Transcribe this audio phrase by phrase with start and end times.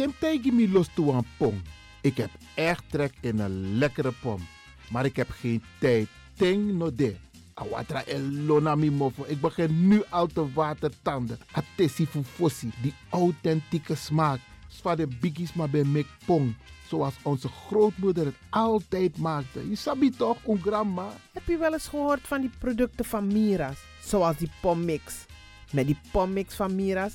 [0.00, 1.62] Temtegi mi los toe aan pom.
[2.00, 4.46] Ik heb echt trek in een lekkere pom.
[4.90, 6.08] Maar ik heb geen tijd.
[6.36, 7.16] Ting no de.
[7.54, 9.24] Awatra elona mofo.
[9.26, 11.38] Ik begin nu al te watertanden.
[11.52, 12.70] Atesi fufosi.
[12.82, 14.40] Die authentieke smaak.
[14.68, 16.54] Zwa de biggies maar bij mek pong.
[16.88, 19.68] Zoals onze grootmoeder het altijd maakte.
[19.68, 21.12] Je sabi toch, een grandma?
[21.32, 23.78] Heb je wel eens gehoord van die producten van Mira's?
[24.04, 25.26] Zoals die pommix.
[25.72, 27.14] Met die pommix van Mira's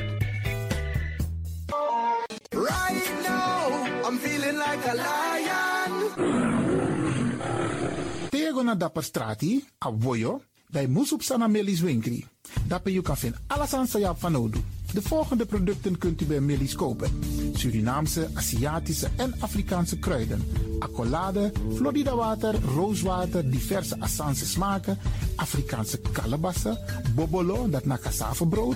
[8.75, 9.91] Dapper strati, a
[10.71, 12.25] bij Moesop Sana Melis Winkri.
[12.67, 14.59] Dapper you kan vinden alles aan van Odu.
[14.93, 17.23] De volgende producten kunt u bij Melis kopen.
[17.53, 20.43] Surinaamse, Aziatische en Afrikaanse kruiden.
[20.79, 24.97] Accolade, Florida water, rooswater, diverse Assange smaken.
[25.35, 26.77] Afrikaanse kalebassen,
[27.15, 28.75] bobolo, dat na cassavebrood,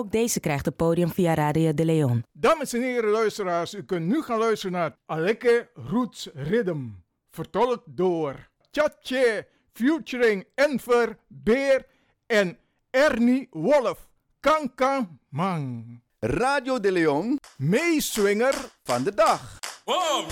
[0.00, 2.24] Ook deze krijgt het podium via Radio de Leon.
[2.32, 6.86] Dames en heren luisteraars, u kunt nu gaan luisteren naar Aleke Roots Rhythm.
[7.30, 11.86] Vertolkt door Tjatje, featuring Enver, Beer
[12.26, 12.58] en
[12.90, 14.08] Ernie Wolf.
[14.40, 16.00] Kankan Man.
[16.18, 19.58] Radio de Leon, meeswinger van de dag.
[19.84, 20.28] Oh,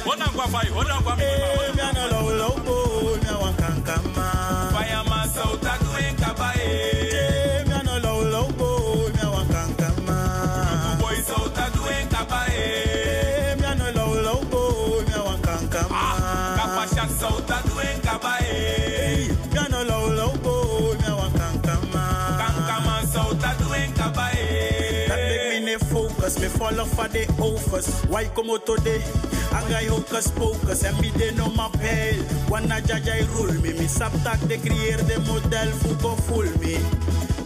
[26.69, 28.05] focus, me follow for the offers.
[28.05, 29.03] Why come out today?
[29.53, 32.25] Anga hocus pocus en mi de no ma pel.
[32.49, 36.79] Wanna jaja i rule me, mi saptak de creëer de model fuko full me.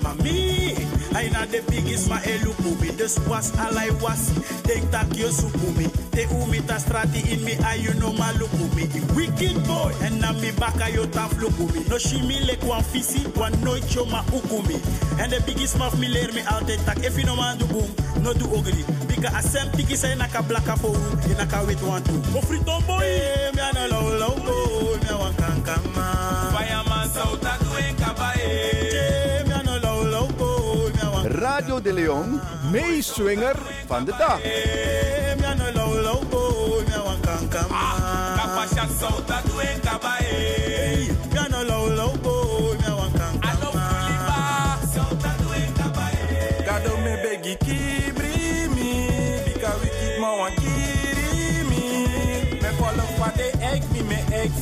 [0.02, 0.74] Mami,
[1.14, 2.90] I na the biggest ma eluku me.
[2.96, 4.32] Dus was alai was,
[4.64, 5.86] denk tak yo suku me.
[6.10, 8.82] Te umi ta strati in me, ay you know ma luku me.
[8.82, 11.84] I wicked boy, en na mi baka yo taf luku me.
[11.88, 14.80] No shi mi lek wan fisi, wan nooit yo ma uku me.
[15.22, 17.88] En de biggest maf mi leer me altijd tak, if you no man do boom,
[18.22, 18.84] no do ugly.
[19.12, 22.18] Bika asem tiki say naka blaka for u, ye naka wait one two.
[22.32, 26.06] Go free tom boy, eh, me ana low low boy, me wan kankama.
[26.54, 28.40] Fireman sauta duen kabae.
[28.40, 32.40] Eh, me ana low low boy, me wan Radio de Leon,
[32.72, 33.56] meeswinger
[33.86, 34.40] van de dag.
[34.42, 37.82] Eh, me ana low low boy, me wan kankama.
[38.38, 41.12] Kapasha sauta duen kabae.
[41.32, 42.41] Me ana low low boy,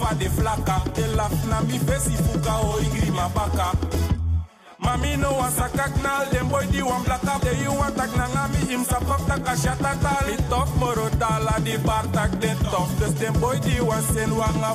[0.00, 3.69] fa de flaka De laf na mi fesi fuka o igri ma baka
[4.85, 8.26] Mami no wan sakak nal Dem boy di wan blaka De you wan tak na
[8.35, 12.88] ngami Im sapok tak a shatatal Mi tok moro dala di bar tak den tof
[12.99, 14.73] Dus dem boy di wan sen wan a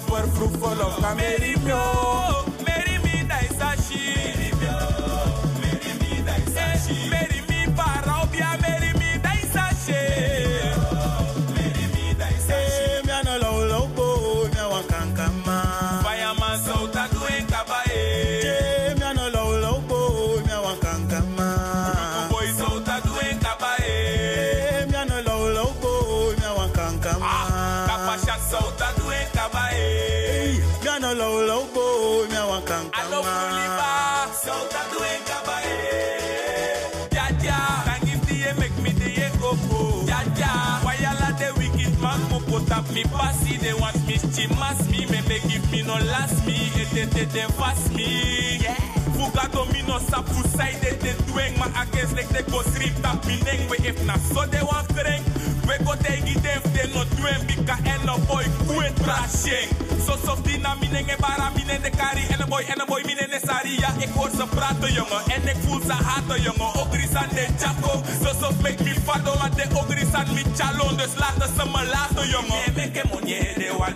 [42.95, 45.05] me passy they want me chimas me.
[45.11, 46.55] Me me give me no last me.
[46.79, 48.57] Et et et et fast me.
[48.63, 48.73] Yeah.
[49.15, 53.35] Fuga domino sapu side et et doing ma against like they go strip tap me
[53.41, 55.23] neck we if na so they want kring.
[55.67, 59.67] We go take it if they not doing and no boy quit trashing.
[59.99, 63.27] So soft dina mine nge bara mine de kari en een boy een boy mine
[63.27, 67.13] ne sari ja ik hoor ze praten jongen en ik voel ze haten jongen ogris
[67.13, 71.13] aan de jaco so soft make me fado want de ogris aan mi chalon dus
[71.17, 72.74] laten ze me laten jongen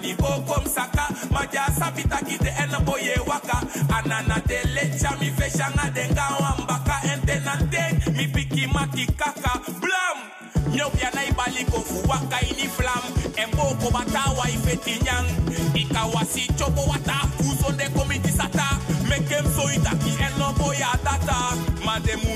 [0.01, 2.99] me meke monye de wani bo kom saka ma ja sabita kite en een boy
[2.99, 3.59] e waka.
[3.89, 9.59] Anana de lecha mi feshanga denga wambaka en tenante mi piki maki kaka.
[9.81, 10.17] Blam!
[10.71, 13.03] Nyop ya na ibali ko fu waka ini flam.
[13.37, 13.49] En
[14.37, 15.27] mai feti nyang.
[15.75, 18.79] Ika wasi chopo wata Kuso de komiti sata.
[19.09, 22.35] Mekem so itaki en no boya data Mademu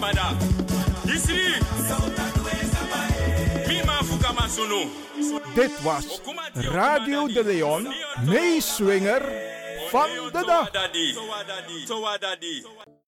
[0.00, 0.36] bada.
[5.54, 6.20] Dit was
[6.54, 7.92] Radio de Leon,
[8.24, 9.22] meeswinger
[9.88, 10.70] van de dag.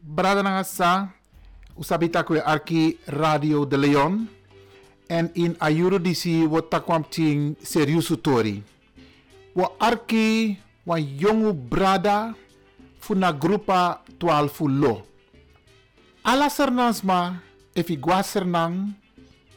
[0.00, 1.10] Bradanangasa,
[1.74, 4.28] usabitakwe arki Radio de Leon.
[5.06, 8.62] En in Ayuro disi wo takwam ting seriusu tori.
[9.52, 12.34] Wo arki wa jongu brada
[12.98, 15.02] funa grupa 12 lo.
[16.22, 17.40] Ala sernansma
[17.74, 18.92] efi gwa sernang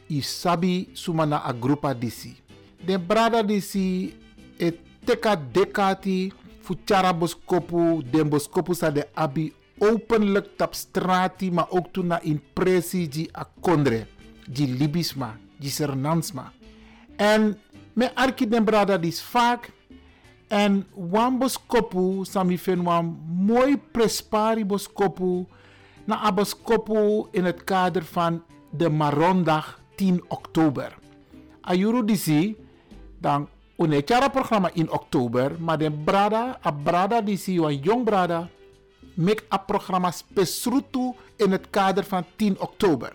[0.10, 2.42] i sabi sumana a grupa disi.
[2.86, 4.14] De brada disi
[4.58, 4.72] e
[5.06, 11.92] teka dekati fu chara boskopu den boskopu sa de abi openlijk tap strati ma ook
[11.92, 14.08] toen na impressie di a kondre
[14.46, 16.52] di libisma di sernansma
[17.18, 17.58] en
[17.94, 19.72] me arki den brada dis vaak
[20.48, 25.48] en wan boskopu sami fen wan mooi prespari boskopu
[26.06, 30.98] na a boskopu in het kader van de Marondag 10 oktober.
[31.62, 32.56] Ayuru disi
[33.22, 33.48] dan
[33.78, 38.50] une cara programma in oktober, maar de brada, a brada disi wan jong brada
[39.16, 43.14] make a programma spesrutu in het kader van 10 oktober.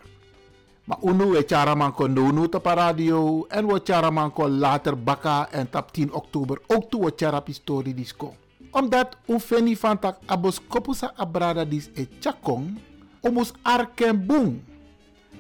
[0.86, 4.94] Maar unu we chara man kon donu op radio en we chara man kon later
[4.94, 8.34] baka en tap 10 oktober ook toe we chara pistori disco.
[8.70, 12.06] Omdat u feni van tak abos kopusa abrada dis e
[13.20, 14.62] omus arken boom.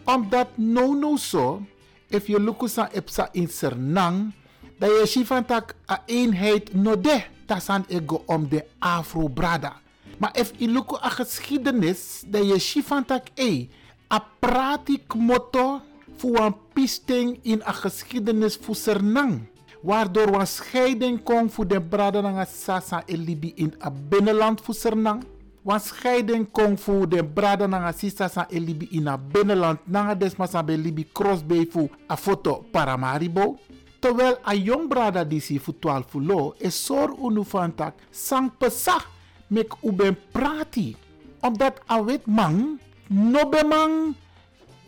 [0.04, 1.62] Omdat no no so,
[2.08, 4.32] if je lukusa epsa in sernang,
[4.78, 9.72] dat je van tak a eenheid no de, tasan ego om de afro brada.
[10.18, 13.66] Maar if je luku a geschiedenis, dat je van tak e,
[14.12, 15.80] a pratik motto
[16.16, 19.48] voor een pisting in a geschiedenis voor sernang.
[19.80, 24.74] Waardoor een scheiding kon voor de brada na sasa e libi in a binnenland voor
[24.74, 25.24] sernang.
[25.64, 29.78] Een scheiding kon voor de brada na sisa e libi in a binnenland.
[29.84, 33.58] Na desma sa be libi crossbay voor a foto paramaribo.
[33.98, 39.08] Terwijl a jong brada disi voor 12 lo is sor unu van tak sang pesach
[39.48, 39.92] mek u
[40.32, 40.96] prati.
[41.40, 44.14] Omdat a wit man no be man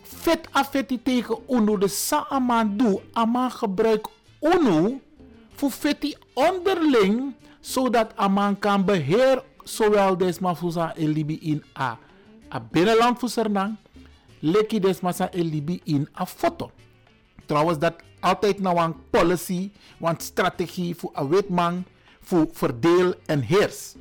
[0.03, 4.07] vet afeti tegen unu de sa aman doe aman gebruik
[4.41, 5.01] unu
[5.55, 11.97] voor feti onderling zodat aman kan beheer zowel desma fusa elibi in a
[12.49, 13.77] a binnenland voor Sernang
[14.41, 16.71] leki desma sa elibi in a foto.
[17.45, 21.85] Trouwens dat altijd nou een policy, een strategie voor een wit man,
[22.21, 23.95] voor verdeel en heers.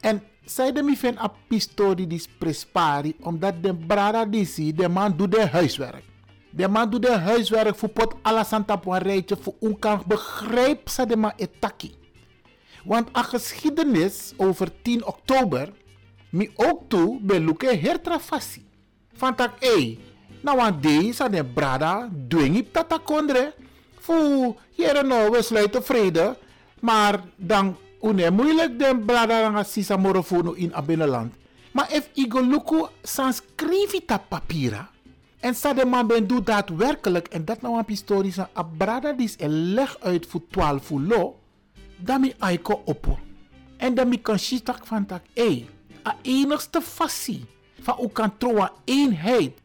[0.00, 5.16] En zij de mi fen a pistori dis prespari, omdat de brada disi, de man
[5.16, 6.04] doet de huiswerk.
[6.50, 11.16] De man doet de huiswerk voor pot een rijtje, voor un kan begrijp sa de
[11.16, 11.94] ma etaki.
[12.84, 15.72] Want a geschiedenis over 10 oktober,
[16.30, 18.64] mi ook toe be luke hertrafasi.
[19.12, 19.52] Van tak,
[20.42, 23.54] ey, nou aan deze de brada, dwing tata kondre.
[24.00, 26.36] Fu, hier nou, we sluiten vrede.
[26.80, 31.34] Maar dan, une moeilijk den brada nga sisa morofono in a binnenland.
[31.72, 34.90] Maar if igo luku sanskrivita papira,
[35.42, 39.96] En Sademan ben doet daadwerkelijk, en dat nou een historisch, een brada die is leg
[40.00, 41.38] uit voor 12 lo,
[41.96, 43.18] dan mi aiko oppo.
[43.76, 45.68] En dan mi kan shitak van tak, ey,
[46.06, 47.44] a enigste fassie
[47.80, 48.32] van u kan
[48.84, 49.61] eenheid,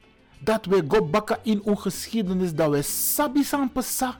[0.47, 4.15] dat we go bakken in uw geschiedenis, dat we sabi san pesa,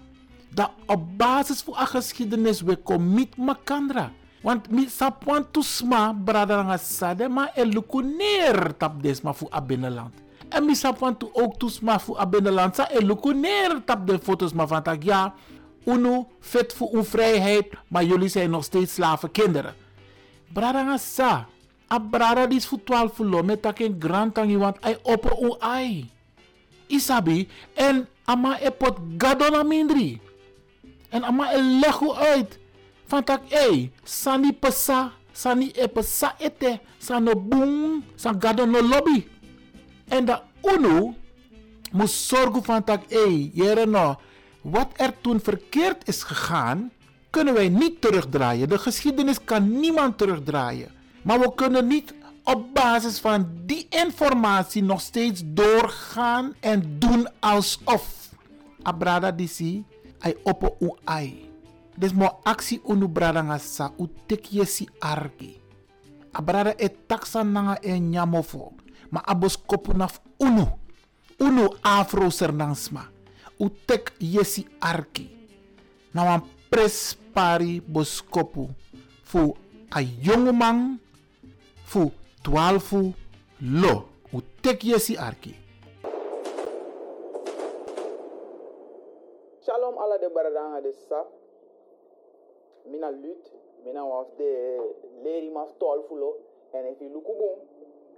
[0.52, 4.12] dat op basis van a geschiedenis we commit makandra.
[4.44, 9.48] Want mi sapwan tu sma, brada nga sade, ma e luku neer tap desma voor
[9.56, 10.14] a binnenland.
[10.50, 14.08] En mi sapwan tu ook tu sma voor a binnenland, sa e luku neer tap
[14.08, 15.34] de foto's ma van tak, ja,
[15.86, 19.76] unu vet voor uw vrijheid, maar jullie zijn nog steeds slavenkinderen.
[20.54, 21.48] Brada nga sa,
[21.92, 25.56] a brada dis fu 12 fulo met tak een grand tangi want ai opo u
[25.60, 26.16] ai.
[26.88, 30.22] Isabi en ama e pot gadona mindri.
[31.10, 31.82] En ama e
[32.16, 32.60] uit.
[33.08, 39.24] Van tak ei, sani pesa, sani e pesa ete, sano boom, san gadona lobby.
[40.08, 41.16] En da unu
[41.92, 44.16] moet zorgen van tak ei, jere no,
[44.62, 46.92] wat er toen verkeerd is gegaan,
[47.30, 48.70] kunnen wij niet terugdraaien.
[48.70, 50.92] De geschiedenis kan niemand terugdraaien.
[51.22, 52.14] Maar we kunnen niet
[52.48, 58.32] op basis van die informatie nog steeds doorgaan en doen alsof.
[58.82, 59.84] Abrada disi,
[60.20, 61.50] ai opo u ai.
[61.98, 65.58] Dus mo actie unu brada nga sa, u tek yesi argi.
[66.32, 68.72] Abrada e taxa nanga e nyamofo.
[69.10, 70.68] Ma abos kopu naf unu.
[71.40, 73.10] Unu afro sernansma.
[73.60, 75.28] U tek yesi arki.
[76.14, 78.70] Na prespari boskopu.
[79.24, 79.56] Fu
[79.90, 81.00] a jongeman
[81.84, 82.12] fu
[82.48, 83.00] twaalfu
[83.60, 83.94] lo
[84.34, 85.54] u tekyesi arki.
[89.66, 91.28] Shalom ala de baradanga de sap
[92.86, 93.44] mina lut
[93.84, 94.50] mina waf de
[95.24, 96.30] leri maf twaalfu lo
[96.72, 97.60] en efi lukubum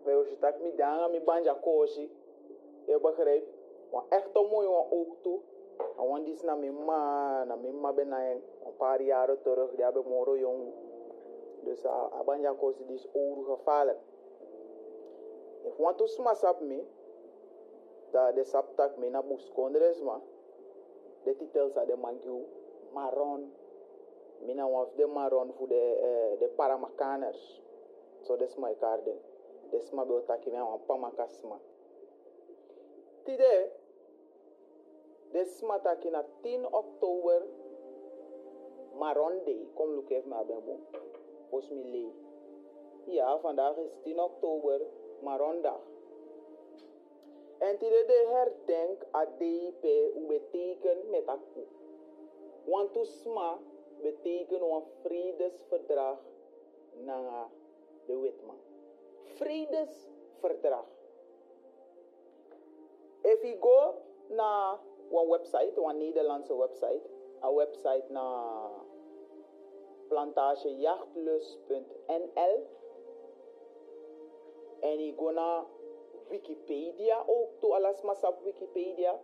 [0.06, 2.06] veyosi tak mi danga mi banja koshi.
[2.86, 3.50] je begrijpt
[3.90, 5.40] want echt om mooi want ook toe
[5.98, 8.42] en want die is naar mijn ma naar mijn ma ben een
[8.78, 10.62] paar jaren terug die hebben moro jong
[11.64, 13.98] dus uh, abanja koosi die is oergevaarlijk
[15.66, 16.84] If want to smash up me,
[18.12, 20.20] de sap tak me na bus kondres ma.
[21.26, 22.46] De titel sa de mangiu
[22.94, 23.52] maron.
[24.46, 27.62] Mina one of de maron voor de de paramakaners.
[28.22, 29.18] So des my garden.
[29.72, 31.60] Des ma be taki me wan pamakasma.
[33.26, 33.72] Tide
[35.32, 37.42] des ma taki na 10 oktober
[38.98, 39.68] Maron Day.
[39.76, 40.80] Kom look even maar ben boom.
[41.50, 42.14] Volgens mij lee.
[43.06, 44.82] Ja, vandaag is 10 oktober,
[45.22, 45.80] Marondag.
[47.58, 49.84] En tide de herdenk a DIP
[50.16, 51.68] u beteken met akku.
[52.66, 53.58] Want sma
[54.02, 56.20] beteken een vredesverdrag
[57.04, 57.50] na
[58.06, 58.58] de wetman.
[59.24, 60.86] Vredesverdrag.
[63.22, 63.94] If you go
[64.28, 64.80] na
[65.12, 67.02] een website, een Nederlandse website,
[67.42, 68.70] een website na
[70.08, 72.78] plantagejachtslus.nl
[74.80, 75.64] en je go naar
[76.30, 79.20] Wikipedia ook to alles mas op Wikipedia.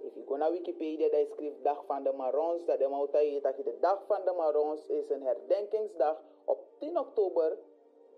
[0.00, 3.76] If you naar Wikipedia, daar schrijft dag van de Marons, dat de Mauta dat de
[3.80, 7.58] dag van de Marons is een herdenkingsdag op 10 oktober,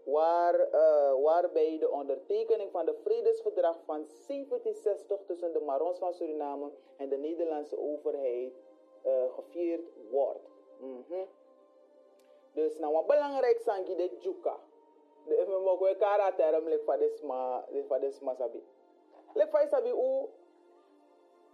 [0.04, 6.70] waar, uh, waarbij de ondertekening van de vredesverdrag van 1760 tussen de Marons van Suriname
[6.96, 8.52] en de Nederlandse overheid
[9.06, 10.48] uh, gevierd wordt.
[10.80, 11.26] Mm -hmm.
[12.52, 14.58] Dus nou wat belangrijk zijn de juka.
[15.26, 18.62] De even mogen we kara term lek van desma lek van desma sabi.
[19.34, 20.28] Lek van sabi u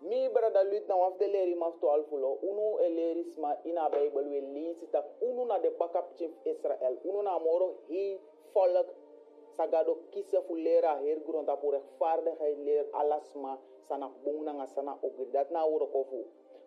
[0.00, 3.88] mi brada lut na waf de leri maf to alfulo unu e leri sma ina
[3.90, 6.98] bible we lisi tak unu na de backup chief Israel.
[7.04, 8.20] Unu na moro hi
[8.54, 8.88] volk
[9.56, 15.26] sagado kise fu lera her gronda pour rechtvaardigheid leer alasma sana bung na sana ogri
[15.32, 15.60] dat na
[15.92, 16.24] kofu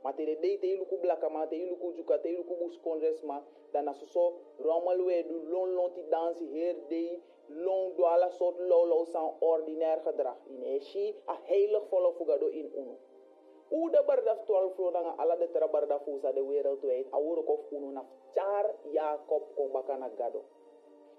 [0.07, 3.37] matere dei te iluku blaka ma te iluku juka te iluku bus kongres ma.
[3.73, 4.23] Dana soso
[4.65, 7.09] romal we du lon lon ti dansi her dei
[7.65, 12.67] long do ala soort lolo san ordinair gedrag in eshi a heilig volle fugado in
[12.81, 12.95] unu.
[13.71, 17.43] U de bardaf 12 flo nanga ala de tera bardaf fusa de wereldwijd a woro
[17.49, 18.03] kof unu na
[18.35, 20.41] char jacob ko bakana gado.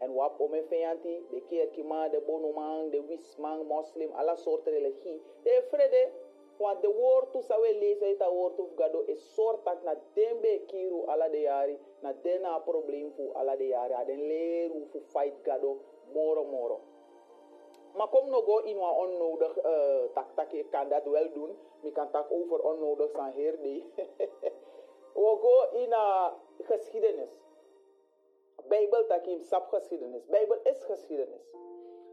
[0.00, 5.62] En wap ome feyanti de kerkima de bonumang de wismang muslim ala soort religie de
[5.70, 6.02] frede
[6.58, 11.06] want de woord tu sawe lezen ita woord tu gado soort tak na dembe kiru
[11.06, 15.78] ala de yari na dena probleem fu ala de yari aden leru fu fight gado
[16.12, 16.80] moro moro.
[17.96, 21.56] Maar kom nog go in wat onnodig uh, tak tak ik kan dat wel doen
[21.82, 23.84] mi kan tak over onnodig zijn heer die
[25.22, 27.30] we go in a geschiedenis.
[28.68, 30.26] Bijbel takim sap geschiedenis.
[30.26, 31.42] Bijbel is geschiedenis.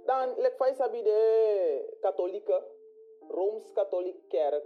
[0.06, 1.20] Dan, lek fai sabi de
[2.02, 2.64] katholieke,
[3.30, 4.66] Rooms-Katholieke kerk,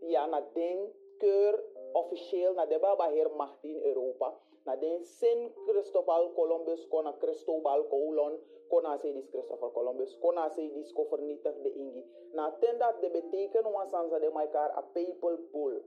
[0.00, 1.58] ja, na den keur
[1.94, 4.34] officieel, na de baba heer macht in Europa,
[4.66, 10.68] na den Sint Christopher Columbus, kona Cristobal Colon, kona se dis Christopher Columbus, kona se
[10.74, 12.04] dis ko vernietig de ingi.
[12.36, 15.80] Na ten dat de beteken wansansa de maikar a papal bull.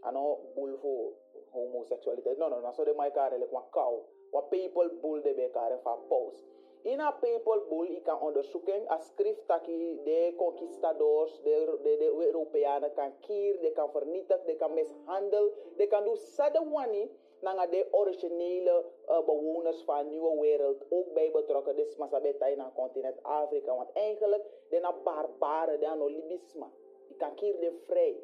[0.00, 1.12] Ano, bull voor
[1.50, 2.38] homoseksualiteit.
[2.38, 4.04] No, no, no, so de maikar elek wan kou.
[4.30, 6.46] Wa papal bull de bekare fa paus.
[6.82, 12.92] In a papal bull, kan onderzoeken, a schrift taki de conquistadors, de, de, de Europeanen
[12.92, 17.10] kan kier, de kan vernietigen, de kan mishandelen, de kan doen sadewani
[17.40, 21.76] naar de originele uh, bewoners van de nieuwe wereld ook bij betrokken.
[21.76, 23.76] Dus Masabeta in het continent Afrika.
[23.76, 26.66] Want eigenlijk, de na barbaren, de no libisme.
[27.08, 28.22] Die kan kier de vrij.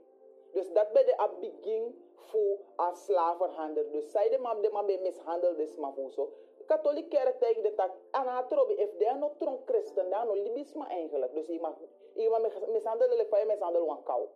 [0.52, 3.90] Dus dat bij de begin voor a slavenhandel.
[3.90, 6.32] Dus zij de man de man mishandeld is maar voor zo.
[6.66, 7.90] Katholiek kerk tegen de tak.
[8.10, 11.34] En haar trobi, if de no tron christen, de no libisme eigenlijk.
[11.34, 11.74] Dus je mag,
[12.14, 14.26] je mag mishandelen, van je mishandelen wan kou.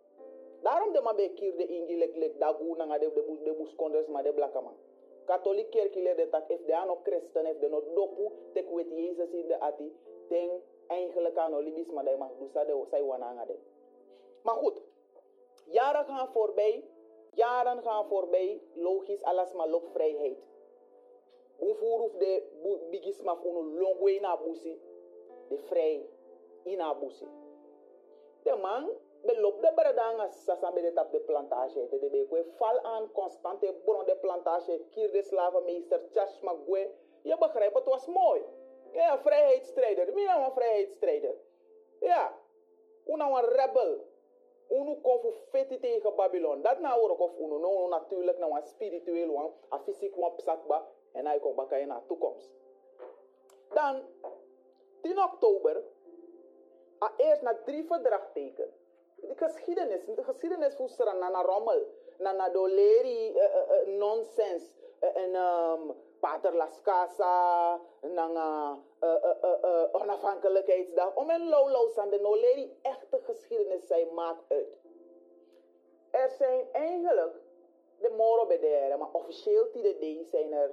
[0.61, 4.07] Daarom de man bij kier de ingi lek lek dagu nanga de de de buskonders
[4.07, 4.75] maar de blakke man.
[5.25, 8.89] Katholiek kerk leert de tak if de no christen, if de no dopu, tek wet
[8.89, 9.95] Jezus in de ati,
[10.27, 13.55] den eigenlijk aan no libisme de mag dus de zij wananga de.
[14.43, 14.81] Maar goed,
[15.65, 16.83] jaren gaan voorbij,
[17.33, 20.37] jaren gaan voorbij, logisch, alles maar loopvrijheid.
[21.59, 22.43] Boevoer de
[22.89, 24.81] bigisma van een longwe na busi,
[25.47, 26.09] de vrij
[26.63, 27.27] in a busi.
[28.43, 28.89] De man
[29.21, 33.11] belop de bredanga sasan be de tap de plantage te de be kwe val aan
[33.11, 36.91] constante bron de plantage kier de slavenmeester Charles Magwe.
[37.21, 38.41] Je begrijpt, het was mooi.
[38.91, 40.13] Ja, vrijheidsstrijder.
[40.13, 41.35] Wie nou een vrijheidsstrijder?
[41.99, 42.33] Ja,
[43.05, 44.07] una een rebel.
[44.69, 46.61] Unu kon voor feti tegen Babylon.
[46.61, 47.59] Dat nou hoor ik of unu.
[47.59, 50.87] Nou natuurlijk nou een spiritueel een fysiek one psakba.
[51.13, 52.49] En hij komt bakken naar toekomst.
[53.69, 54.01] Dan,
[55.01, 55.83] 10 oktober,
[57.17, 58.73] eerst na drie verdragteken.
[59.15, 64.63] De geschiedenis, de geschiedenis van Srana na rommel, na na doleri uh, uh, uh, nonsens,
[65.01, 71.15] uh, en um, Pater Las Casa, na uh, onafhankelijkheidsdag.
[71.15, 74.77] Om een lowlow aan de noleri echte geschiedenis zijn maakt uit.
[76.11, 77.35] Er zijn eigenlijk
[77.99, 78.47] de moro
[78.97, 79.67] maar officieel
[79.99, 80.71] die zijn er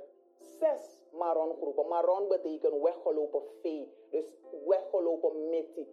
[0.59, 1.89] zes maron groepen.
[1.89, 3.93] Maron betekent weggelopen vee.
[4.11, 5.89] Dus weggelopen meti,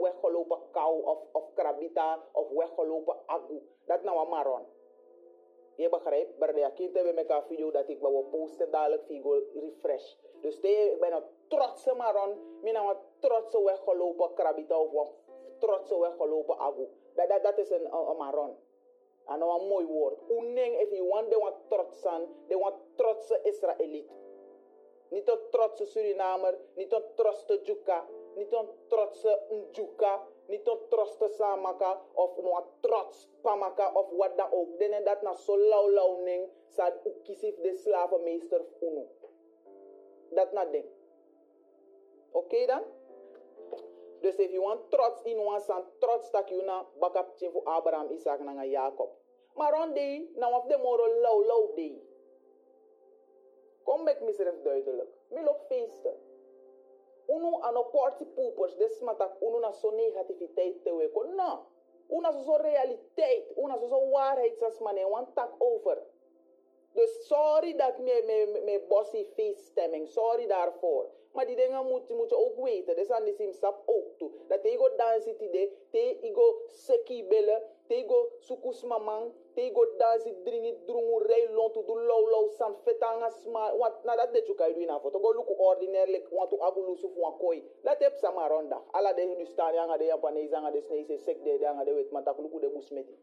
[0.00, 3.62] weggelopen kou of, of krabita of weggelopen agu.
[3.86, 4.66] Dat nou een maron.
[5.76, 6.38] Je begrijpt?
[6.38, 10.14] Maar de kind hebben met een video dat ik wil posten dadelijk video refresh.
[10.40, 12.30] Dus ik ben een trotse maron.
[12.30, 16.88] Ik ben een trotse weggelopen krabita of een trotse weggelopen agu.
[17.14, 18.56] Dat, dat, dat is een maron.
[19.26, 20.18] En nou een mooi woord.
[20.28, 24.10] Uneng, if you want, de want trots aan, de want trotse Israëliet.
[25.08, 31.28] Niet een trotse Surinamer, niet een trotse Juka, niet een trotse Njuka, niet een trotse
[31.28, 34.78] Samaka of een trots Pamaka of wat dan ook.
[34.78, 39.08] Den dat na zo lauw lauw ning, sad ukisif de slavenmeester unu.
[40.30, 40.86] Dat na ding.
[42.32, 42.82] Oké dan?
[44.24, 47.64] Dus if you want trots in one san trots tak you na bakap chin voor
[47.68, 49.12] Abraham, Isaac en Jacob.
[49.54, 52.00] Maar on day, nou of de moro low low day.
[53.84, 55.10] Kom met misref duidelijk.
[55.28, 56.16] Mil op feesten.
[57.26, 61.22] Uno aan op party poopers, des matak uno na zo negativiteit te weko.
[61.22, 61.66] No.
[62.08, 63.56] Una zo realiteit.
[63.56, 66.02] Una zo waarheid sas man one tak over.
[66.94, 70.08] Dus sorry dat me, me, me bossy face stemming.
[70.08, 71.10] Sorry daarvoor.
[71.32, 72.96] Maar die dingen moet, moet je ook weten.
[72.96, 74.30] Dus aan die sim sap ook toe.
[74.48, 75.70] Dat hij go dansen tide.
[75.90, 77.62] Te go seki bellen.
[77.86, 79.32] Te go sukus mamang.
[79.54, 83.76] Te go dansen dringi drungu rei lontu du low low san fetanga sma.
[83.76, 85.18] Want na dat de chuka idu ina foto.
[85.18, 87.70] Go look ordinaire like want to agulu sufu wan koi.
[87.82, 88.82] Dat heb sama ronda.
[88.90, 92.10] Ala de Hindustan yanga de Japanese yanga de Snese sek de yanga de wet.
[92.10, 93.18] Maar dat luku de busmeti.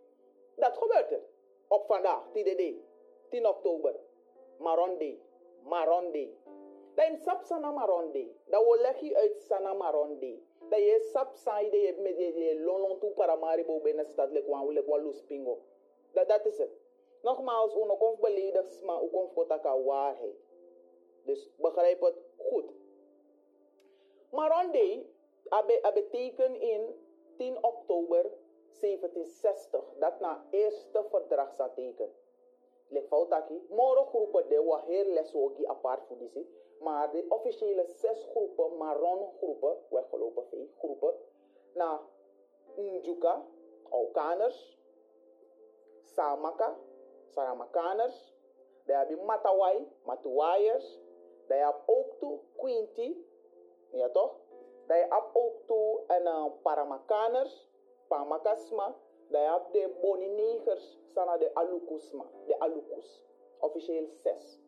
[0.55, 1.21] Dat gebeurt er.
[1.67, 2.31] Op vandaag.
[2.31, 2.89] Tide de.
[3.32, 3.96] 10 oktober.
[4.60, 5.20] Maron Day.
[5.63, 6.30] Maron Day.
[6.96, 8.36] Dat je sap sana Maron Day.
[8.46, 10.39] Dat we leg je uit sana Maron Day.
[10.70, 14.30] Dat je sap saai de je met je lolon toe para maribo binnen stad.
[16.13, 16.80] Dat, dat is het.
[17.22, 20.36] Nogmaals, uno konf beledigd, u konf kotaka waarheid.
[21.24, 22.74] Dus begrijp het goed.
[24.32, 25.06] Maron Day
[25.94, 26.96] betekent in
[27.38, 28.24] 10 oktober
[28.80, 32.10] 1760 dat na eerste verdrag zat teken
[32.91, 36.43] le foutaki moro groepen de wa heel les wogi apart voor disi
[36.80, 41.13] maar de officiële zes groepen marron groepen weggelopen vee groepen
[41.73, 41.99] na
[42.77, 43.41] Njuka,
[43.91, 44.77] Aukaners,
[46.15, 46.75] Samaka,
[47.34, 48.34] Saramakaners,
[48.86, 50.99] daar heb Matawai, Matuwaiers,
[51.47, 53.15] daar heb ook toe Quinty,
[53.91, 54.36] ja toch?
[54.88, 57.69] Dat je hebt ook toe en uh, Paramakaners,
[58.08, 58.95] Pamakasma.
[59.32, 63.24] Dat je hebt de Boninegers, sana de Alukusma, de Alukus.
[63.60, 64.60] Officieel zes.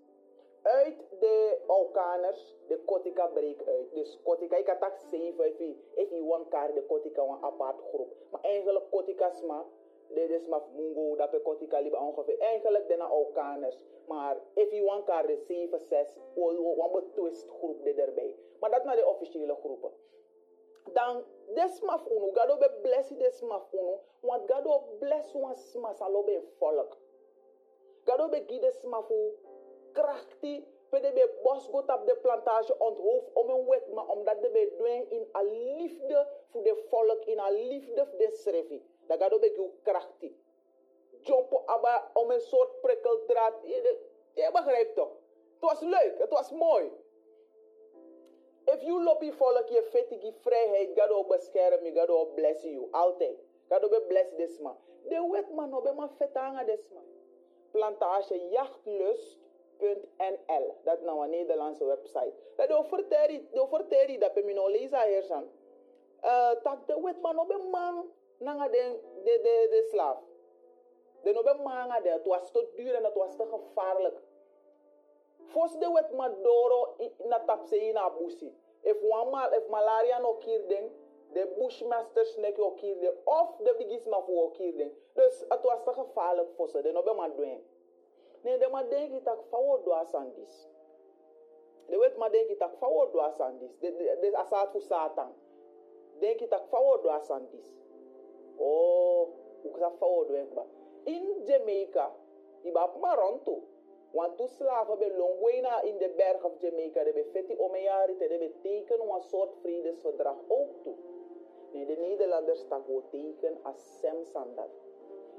[0.61, 3.93] Uit de Alkaners, de Kotika breekt uit.
[3.93, 5.47] Dus Kotika, ik had tak zeven,
[5.95, 8.15] if je, one kaart de Kotika, een apart groep.
[8.31, 9.65] Maar eigenlijk Kotika sma,
[10.07, 12.39] de is maar Mungo, dat Kotika liep ongeveer.
[12.39, 13.79] Eigenlijk de Alkaners.
[14.07, 18.35] Maar if je one kaart de zeven, zes, een betwist groep erbij.
[18.59, 19.91] Maar dat naar de officiële groepen.
[20.93, 21.23] Dan,
[21.55, 26.97] desmaf unu, gado be blessi desmaf unu, want gado bless wan sma salo be volk.
[28.05, 29.33] Gado be smafu
[29.93, 34.49] krachti, pede be bos go op de plantage onthoofd om een wet, maar omdat de
[34.49, 35.41] be in a
[35.77, 38.81] liefde voor de volk, in a liefde voor de schrefi.
[39.07, 40.35] Dat gado be giu krachti.
[41.21, 43.53] Jumpo abba om een soort prikkeldraad.
[43.61, 43.99] Je,
[44.33, 45.11] je begrijpt toch?
[45.53, 46.91] Het was leuk, het was mooi.
[48.65, 52.87] If you lobby volk je fetigi vrijheid, God will bescherm you, God will bless you,
[52.91, 53.37] altijd.
[53.69, 54.75] God will bless this man.
[55.09, 57.03] De wet man, obe man fetanga this man.
[57.71, 62.33] Plantage jachtlust.nl, dat is nou een Nederlandse website.
[62.55, 62.83] Dat de
[63.69, 65.49] verteri dat pe mino lezen hier zijn.
[66.63, 70.17] Tak de wet man, obe man, nanga de, de, de, de slaaf.
[71.21, 74.21] De obe man, het was te duur en het was te gevaarlijk.
[75.51, 78.53] Fos de wet madoro na tapse ina busi.
[78.83, 78.97] If
[79.57, 80.91] if malaria no kirden,
[81.33, 84.91] de bushmasters nek o kirden, of de bigis ma fu o kirden.
[85.13, 87.63] Dus het was te gevaarlijk voor ze, de no be ma doen.
[88.41, 90.67] Nee, de ma denki tak fawo asandis.
[91.87, 93.77] De wet ma denki tak fawo do asandis.
[93.79, 95.33] De, de, de asat fu satan.
[96.19, 97.65] Denki tak fawo do asandis.
[98.57, 99.27] Oh,
[99.63, 100.65] uksa fawo do enkba.
[101.03, 102.11] In Jamaica,
[102.63, 103.61] iba maronto.
[104.13, 105.11] Want toen slaven bij
[105.83, 110.69] in de berg of Jamaica, de feti omejari, te de teken een soort vredesverdrag ook
[110.83, 110.95] toe.
[111.71, 114.69] Nee, de Nederlanders staan teken als Sem Sandat.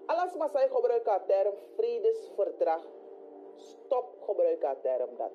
[0.07, 2.87] Alles maar zij gebruiken de term vredesverdrag.
[3.57, 5.33] Stop gebruiken de term dat.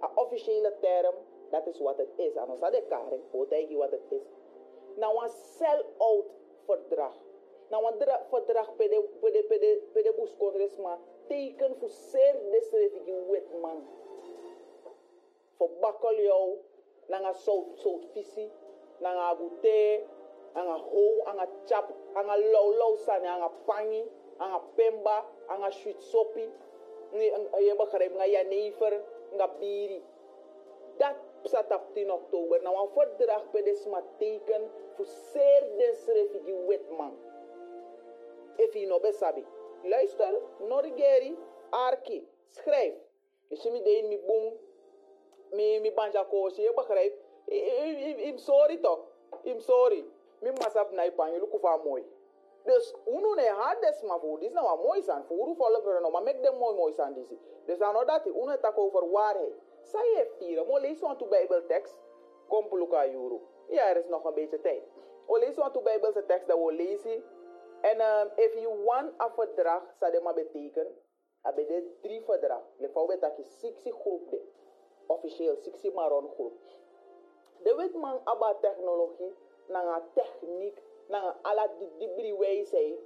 [0.00, 1.14] Een officiële term,
[1.50, 2.34] dat is wat het is.
[2.34, 4.22] En had de karing, hoe wat het is.
[4.96, 7.14] Nou, een sell-out verdrag.
[7.68, 9.82] Nou, een verdrag per de, per de,
[11.28, 13.86] teken voor zeer desrevigi wet man.
[15.56, 16.56] Voor bakkel jou,
[17.06, 18.50] nanga sout sout visi,
[18.98, 20.04] nanga gute,
[20.52, 24.04] anga ho, anga chap, anga low low sane, anga pangi,
[24.36, 26.50] anga pemba, anga sweet sopi,
[27.12, 29.02] je begrijpt, nga janever,
[29.36, 30.02] nga biri.
[30.96, 32.62] Dat staat op 10 oktober.
[32.62, 37.16] Nou, een verdrag per desma teken voor zeer desrevigi wet man.
[38.56, 39.44] If je no besabi.
[39.82, 41.38] Luister, Norigeri,
[41.70, 42.94] Arki, schrijf.
[43.48, 44.52] Dus je me mi boom,
[45.50, 47.26] mi mi banja koosje, je begrijpt?
[48.28, 49.00] I'm sorry toch?
[49.44, 50.04] I'm sorry.
[50.40, 52.04] Mi masap na ipan, je lukufa mooi.
[52.64, 55.24] Dus unu ne had des maar voor, dit is nou mooi zijn.
[55.24, 57.36] Voor volk er nou, maar make them mooi mooi zijn deze.
[57.64, 59.54] Dus dan dat unu tak over waarheid.
[59.82, 61.98] Zij heeft hier, maar lees want de Bijbeltekst.
[62.48, 63.40] Kom pluka juru.
[63.68, 64.82] Ja, er is nog een beetje tijd.
[65.26, 67.24] O lees want de Bijbelse tekst dat we lezen.
[67.80, 70.96] En um, if you want verdrag, zou dat maar betekenen,
[71.40, 72.62] hebben de drie verdrag.
[72.76, 74.34] Le fau bet aki 60 groep.
[75.06, 76.52] Officieel 60 maron groep.
[77.62, 79.34] De wet man aba technologie,
[79.68, 80.82] nanga techniek,
[81.42, 82.98] ala di dibri wijsheid.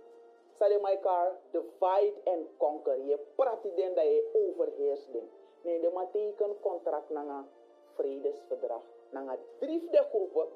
[0.52, 2.98] Zou maar elkaar divide and conquer.
[3.04, 5.30] Je praat den dat je overheerst den.
[5.62, 7.48] Nee, de man teken contract nanga
[7.94, 8.82] vredesverdrag.
[9.10, 10.48] Nanga drie groepen,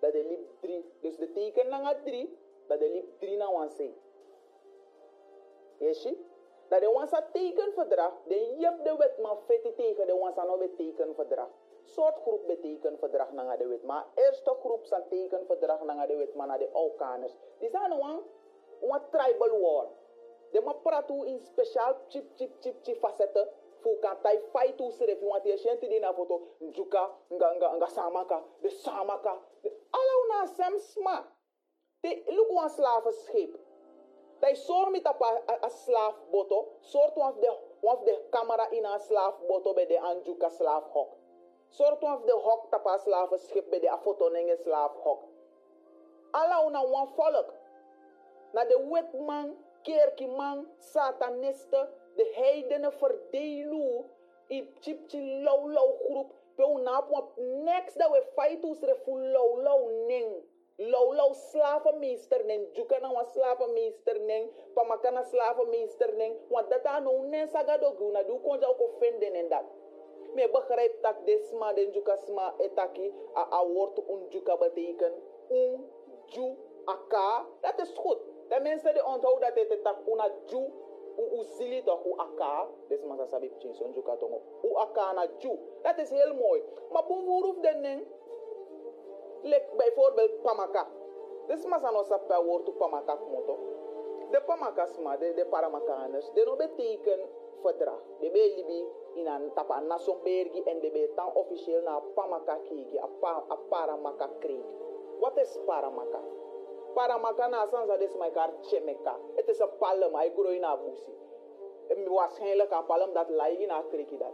[0.00, 0.84] dat de liep drie.
[1.00, 3.92] Dus de teken nanga drie, dat de liep drie na wanse.
[5.78, 6.02] Yes,
[6.68, 11.48] dat de wansa tekenverdrag, de jep de wet maar feti tegen de wansa no betekenverdrag.
[11.82, 16.46] Soort groep betekenverdrag na de wet, maar eerste groep zijn tekenverdrag na de wet, maar
[16.46, 17.36] na de Alkaners.
[17.58, 18.20] Die zijn een,
[18.80, 19.86] een tribal war.
[20.50, 23.48] De ma pratu in speciaal chip chip chip chip facetten
[23.84, 27.68] fu kan tai fight tu sere fi wanti shenti di na foto njuka nga nga
[27.76, 29.32] nga samaka de samaka
[29.98, 31.16] ala una sam sma
[32.04, 33.56] te look one slave schip.
[34.40, 37.48] Tai sor mi tapa a slaaf boto soort one of de
[37.88, 41.16] of de camera in a slaaf boto be de anjuka slaaf hok
[41.78, 45.20] one of de hok tapa slaaf schip be de a foto nenge slaaf hok
[46.34, 47.54] ala una one volk.
[48.52, 49.14] Na de wet
[50.36, 54.04] man satanisten de heidenen verdelen
[54.48, 59.16] in chipchi low low groep pe unap wap next dat we fight us re fu
[59.16, 60.42] low low ning
[60.78, 67.02] low low slavenmeester ning juka na wan slavenmeester ning pamakana slavenmeester ning want dat aan
[67.02, 69.64] nou nen saga do guna du konja ook offenden en dat
[70.34, 75.12] me begrijp dat desma den juka sma etaki a, a woord un juka beteken
[75.50, 75.86] un
[76.26, 77.46] ju aka.
[77.60, 78.18] Dat is goed.
[78.48, 80.72] De mensen die onthouden dat het tak una ju
[81.16, 82.68] u zili toch u aka.
[82.88, 84.40] Desma sa sabi pchin son juka tongo.
[84.62, 85.58] U aka na ju.
[85.82, 86.62] Dat is heel mooi.
[86.90, 88.06] Maar boevoeruf den ning.
[89.44, 90.86] Lek bijvoorbeeld pamaka.
[91.46, 93.58] Desma sa no sappa woord pamaka moto.
[94.30, 97.20] De pamakasma, de, de paramakaners, de no beteken
[97.60, 98.00] verdrag.
[98.20, 98.44] De be
[99.14, 103.56] in een tapa nasonbergi en de be tan officieel na pamaka kiki, a, pa, a
[103.68, 104.64] paramaka kreeg.
[105.20, 106.20] Wat is paramaka?
[106.94, 109.16] Paramaka na sansa des my kar chemeka.
[109.34, 111.12] Het is een palm, hij groeit na busi.
[112.08, 113.82] Waarschijnlijk een palm dat lai in a
[114.18, 114.32] dat.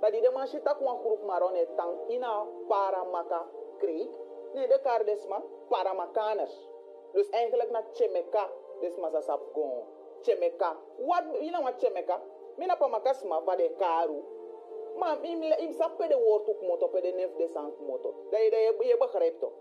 [0.00, 1.54] Dat die de man shit tak wan groep maron
[2.08, 3.46] in a paramaka
[3.78, 4.08] kreeg.
[4.54, 6.68] Nee, de kar desma paramakaners.
[7.12, 9.40] Dus eigenlijk na chemeka des masa sap
[10.22, 12.20] chemeka wat you know what chemeka
[12.56, 14.22] mina pa makasma va de karu.
[14.96, 18.14] Ma im im sappe de woord ook moto pe de nef de sank moto.
[18.30, 19.52] Da je je je begrijpt toch?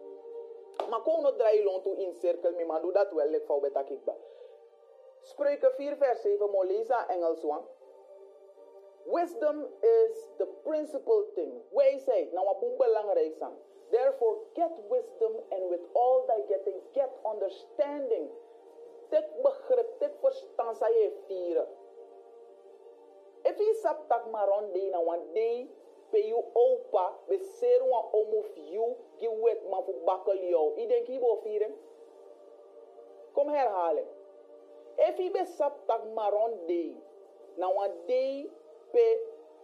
[0.90, 3.60] Maar kon no draai lon to in cirkel mi man doe dat wel lek fau
[3.62, 4.16] beta kikba
[5.22, 7.66] Spreuken 4 vers 7 mo lezen Engels one
[9.08, 11.52] Wisdom is the principal thing.
[11.72, 13.56] Wijsheid, nou wat belangrijk zijn.
[13.92, 18.28] Therefore, get wisdom, and with all thy getting, get understanding.
[19.12, 21.68] Tek begrip, tek verstand sa je vieren.
[23.48, 25.72] If je sap tak maron de na wan de
[26.12, 28.88] pe you opa be ser wan omu fiu
[29.20, 30.76] gi wet man fu bakkel jou.
[30.76, 31.72] I denk bo vieren?
[33.32, 34.08] Kom herhalen.
[35.00, 37.00] If je be sap tak maron de
[37.56, 38.52] na wan de
[38.92, 39.08] pe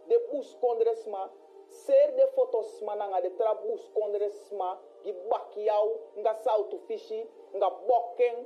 [0.08, 1.28] de bus kondresma
[1.74, 7.30] ser de fotos ma nga de tra bus kondresma gi bak jou nga sautu fishi
[7.54, 8.46] nga bokken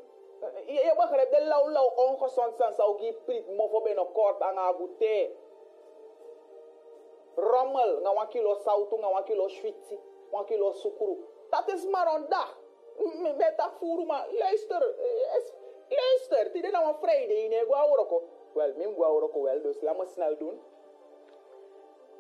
[0.65, 5.31] je begrijpt, de lauw lauw ongezond zijn zou je prik mofo ben kort aan agute.
[7.35, 11.17] Rommel, nga wan kilo sautu, nga wan kilo schwitzi, wan kilo sukuru.
[11.49, 12.59] Dat is maar een dag.
[13.37, 14.95] Met dat voeren, maar luister,
[15.87, 18.23] luister, die dan een vrede in guauroko.
[18.53, 20.61] Wel, mijn guauroko wel, dus laat me snel doen.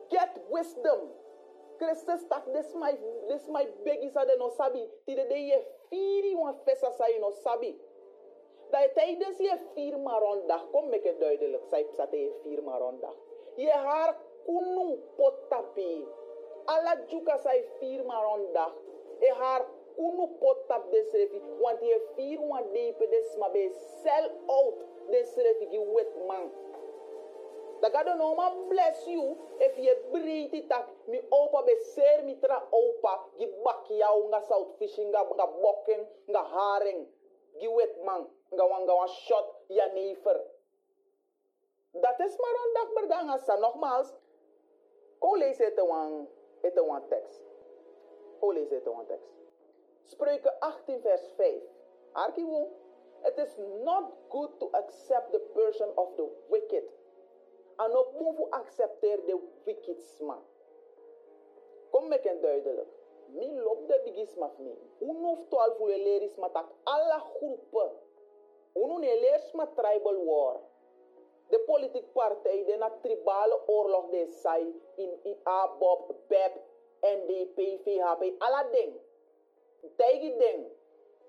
[0.09, 0.99] Get wisdom.
[1.77, 2.93] Christus tak, this my,
[3.29, 4.87] this my begi sa de no sabi.
[5.05, 7.77] Tide de je firi wan fesa sa je no sabi
[8.71, 13.15] dat je tijdens je vier marondag, kom ik het duidelijk, zei dat je vier marondag,
[13.55, 14.15] je haar
[14.45, 16.07] kunu potapi,
[16.65, 18.73] alla juka zei vier marondag,
[19.19, 19.65] je haar
[19.95, 23.69] kunu potap desrefi, want je vier wan depe desma be
[24.03, 26.51] sell out desrefi gi wet man.
[27.79, 32.23] Dat gaat no man bless you if je breed it tak mi opa be ser
[32.23, 37.07] mi tra opa gi bak jou nga south fishing nga nga bokken nga haring
[37.59, 40.41] gi wet man nga wan nga wan shot ja never.
[41.91, 43.55] Dat is maar een dag berdanga sa.
[43.57, 44.13] Nogmaals,
[45.19, 46.27] ko lees het een
[46.61, 47.41] het een tekst.
[48.39, 49.33] Ko lees het een tekst.
[50.03, 51.63] Spreuken 18 vers 5.
[52.11, 52.69] Arkiwo.
[53.23, 56.83] It is not good to accept the person of the wicked.
[57.77, 59.39] En op moet accepteer de
[60.19, 60.43] man.
[61.89, 62.89] Kom met een duidelijk.
[63.25, 64.77] Mi lop de bigisma van mi.
[64.99, 67.91] Unof 12 leris matak alle groepen
[68.77, 70.59] Uno ne leers ma tribal war.
[71.49, 76.53] De politieke partij, de na tribale oorlog de sai in, in ABOP, BEP,
[77.01, 78.93] NDP, VHP, alla ding.
[79.95, 80.65] Tegi ding.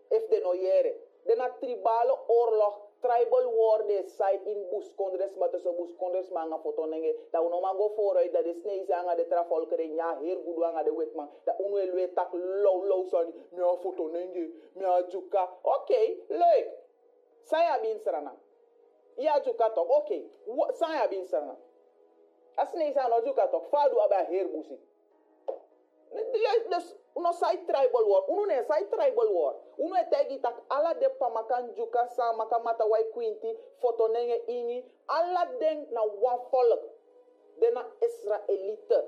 [0.09, 0.97] If de no yere.
[1.23, 6.31] De na tribale oorlog, tribal war de sai in bus kondres, maar tussen bus kondres
[6.31, 7.15] ma nga foto nenge.
[7.31, 10.83] Da uno ma go vooruit, dat de sneeze anga de trafolkere, ja, heer gudu anga
[10.83, 11.29] de wetman.
[11.45, 15.49] Da uno elwe tak low low sani, mi a foto nenge, mi a juka.
[15.63, 16.87] Okay, leuk.
[17.49, 18.37] saya bin sarana
[19.17, 20.29] iya juka tok okay
[20.77, 21.57] saya bin sarana
[22.61, 24.77] asne isa no juka tok fadu aba her busi
[27.19, 28.23] uno sai tribal war.
[28.31, 29.55] Uno ne sai tribal war.
[29.77, 33.51] Uno e tegi tak ala de pamakan juka sa maka mata wai kwinti
[33.83, 36.83] foto nenge ingi ala den na wan volk
[37.59, 39.01] de na israelite.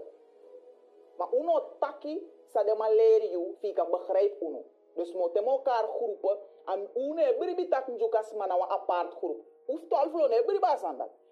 [1.19, 2.19] Maar uno taki
[2.51, 4.65] sa de maleri you fika begrijp uno.
[4.97, 9.47] Dus mo temo elkaar groepen en une beribi tak njuka smana wa apart groep.
[9.67, 10.77] Uf tol flo ne beriba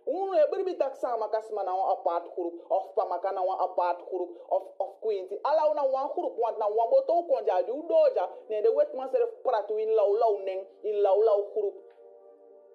[0.09, 4.31] sandat une beribi tak sama kasmana wa apart groep of pamaka na wa apart groep
[4.51, 8.63] of of quinty ala una wa groep want na wa boto konja di udoja ne
[8.63, 11.75] de wet man serf pratu in law law neng in law law groep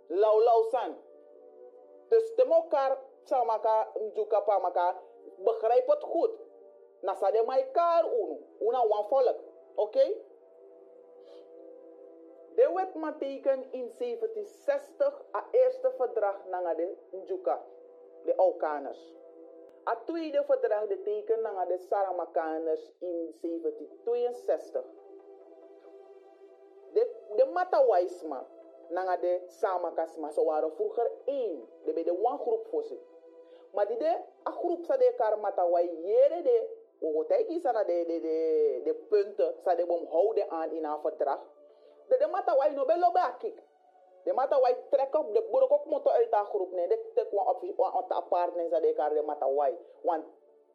[0.10, 0.96] law law san.
[2.10, 4.96] Dus temo elkaar sama ka njuka pamaka
[5.38, 6.32] begrijp het goed
[7.02, 8.38] na sa de mai kar unu.
[8.60, 9.38] Una wan volk
[9.76, 10.16] oké okay?
[12.56, 17.62] De wet ma teken in 1760 a eerste verdrag nanga de Njuka,
[18.24, 19.16] de Aukaners.
[19.86, 24.86] A tweede verdrag de teken naar de Saramakaners in 1762.
[26.94, 28.46] De, de Matawaisma,
[28.90, 31.68] naar de Samakasma, ze waren vroeger één.
[31.86, 32.86] De bij de one groep voor.
[33.74, 36.68] Maar die de, a groep sa de kar Matawai jere de,
[37.02, 40.84] o teki sa na de, de, de, de punten, sa de bom houden aan in
[40.84, 41.42] haar verdrag.
[42.08, 43.62] De, de Matawai no be lobe akik.
[44.24, 47.48] De Matawai trek op, de boer ook moet uit haar groep, nee, de tek wan
[47.48, 49.78] op, wan apart, nee, sa de kar de Matawai.
[50.02, 50.26] Want,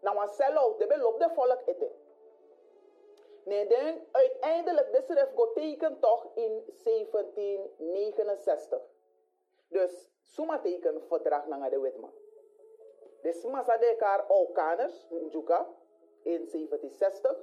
[0.01, 1.91] na wan sell de be loop de volk ete.
[3.45, 8.83] Nee, dan uiteindelijk, de schrift go teken toch in 1769.
[9.69, 12.13] Dus, suma teken verdrag naar de wetman.
[13.23, 15.67] De smasa de kar Aukaners, Njuka,
[16.23, 17.37] in 1760.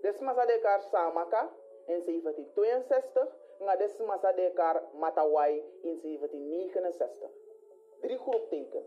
[0.00, 1.52] De smasa de kar Samaka,
[1.90, 3.28] in 1762.
[3.58, 7.30] En de smasa de kar Matawai, in 1769.
[8.00, 8.84] Drie groep teken.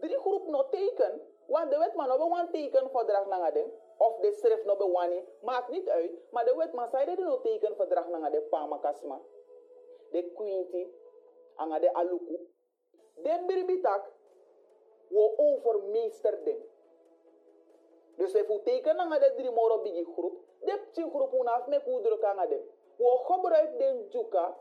[0.00, 3.64] Drie groep no teken, want de wetman no be one teken verdrag naar de
[3.96, 6.10] of de schrift no be wani, maakt niet uit.
[6.30, 9.20] Maar de wetman zei dat no teken verdrag naar de Pamakasma.
[10.10, 10.86] De Quinty,
[11.54, 12.38] anga de Aluku.
[13.14, 14.12] De Birbitak,
[15.08, 16.56] wo overmeesterde.
[18.16, 21.80] Dus if we teken aan de drie moro bigi groep, de tien groep unaf me
[21.82, 22.60] kudruk aan de.
[22.96, 24.56] Wo gebruik den juka,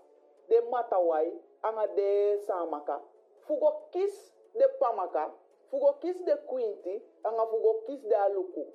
[0.47, 3.01] de matawai, aan de samaka.
[3.39, 5.33] Fugo kis de pamaka,
[5.69, 8.65] fugo kis de quinti, aan fugo kis de aluku.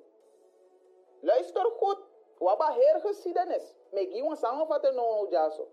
[1.21, 1.99] Luister goed,
[2.39, 3.75] waba heer geschiedenis.
[3.91, 5.67] Me gi wan samenvatten no no jaso.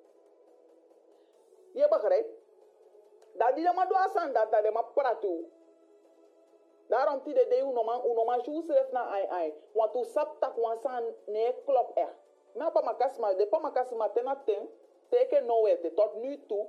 [1.72, 2.30] Je begrijpt?
[3.32, 5.48] Dat die de ma doa san dat de ma pratu.
[6.90, 9.54] Daarom ti de unoma unoma schrijft na ai ai.
[9.72, 12.14] Want tu sap tak wan san ne klop er.
[12.54, 14.68] Na pa makasma de pa makasma tena ten
[15.08, 16.66] teke no wete tot nu toe.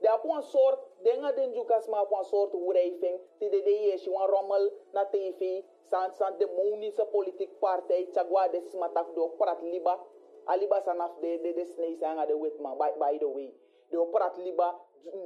[0.00, 3.18] De op een soort dingen den jukasma op een soort wrijving.
[3.38, 5.62] Ti de yeshi wan rommel na tv.
[5.90, 8.08] San san demonische politiek partij.
[8.12, 9.98] Chagwa de smatak do prat liba.
[10.44, 13.54] Aliba sanaf de de de snee sanga de witman by, by the way.
[13.90, 14.74] De prat liba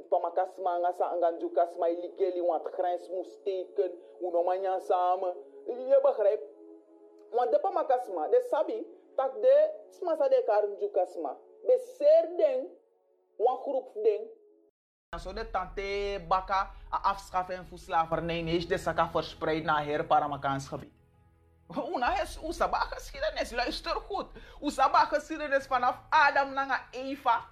[0.09, 3.91] pamakasma nga sa nga jukasma iligeli want grens moest teken.
[4.21, 5.33] Uno manyan samen.
[5.67, 6.47] Je begrijpt?
[7.31, 9.55] Want de pamakasma, de sabi, tak de
[9.89, 11.37] smasa de kar jukasma.
[11.65, 12.67] Be ser ding,
[13.37, 14.27] wan groep ding.
[15.17, 20.67] Zo de tante baka a afschaffen voor slavernij is de saka verspreid naar her Paramakaans
[20.67, 20.93] gebied.
[21.93, 24.27] Una is usaba geschiedenis, luister goed.
[24.61, 27.45] Usaba geschiedenis vanaf Adam naar Eva.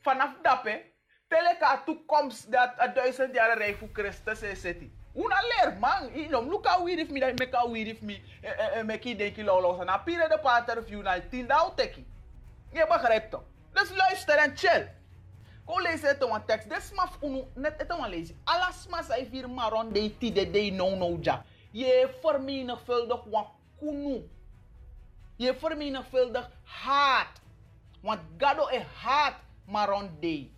[0.00, 0.91] Vanaf dape,
[1.32, 4.82] teleka toekomst dat a duizend jaar rijk voor Christus is het.
[5.16, 8.22] Una leer man, inom luka wirif mi dat meka wirif mi
[8.84, 12.04] meki denki lolo sana pire de pater view na tindau teki.
[12.72, 13.44] Je begrijpt toch?
[13.72, 14.88] Dus luister en chill.
[15.64, 16.68] Ko lezen het een tekst.
[16.68, 18.40] Des maf unu net het een lezen.
[18.44, 21.44] Alas mas ay vir maron de ti de de no no ja.
[21.70, 23.46] Je vermenigvuldig wan
[23.78, 24.28] kunu.
[25.36, 27.40] Je vermenigvuldig haat.
[28.00, 30.50] Want gado e haat maron de.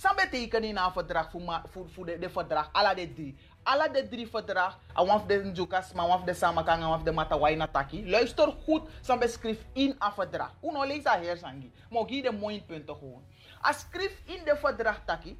[0.00, 2.68] Sam betekent in een verdrag voor, voor, voor de, de verdrag.
[2.72, 3.36] Alla de drie.
[3.62, 4.78] Alla de drie verdrag.
[4.92, 8.10] Awaf de njukas, maar awaf de samakang, awaf de matawai nataki.
[8.10, 8.88] Luister goed.
[9.00, 10.54] Sam beschrijft in een verdrag.
[10.62, 11.72] Uno lees dat heer sangi.
[11.90, 13.22] Maar hier de mooie punten gewoon.
[13.60, 15.38] Als schrift in de verdrag taki.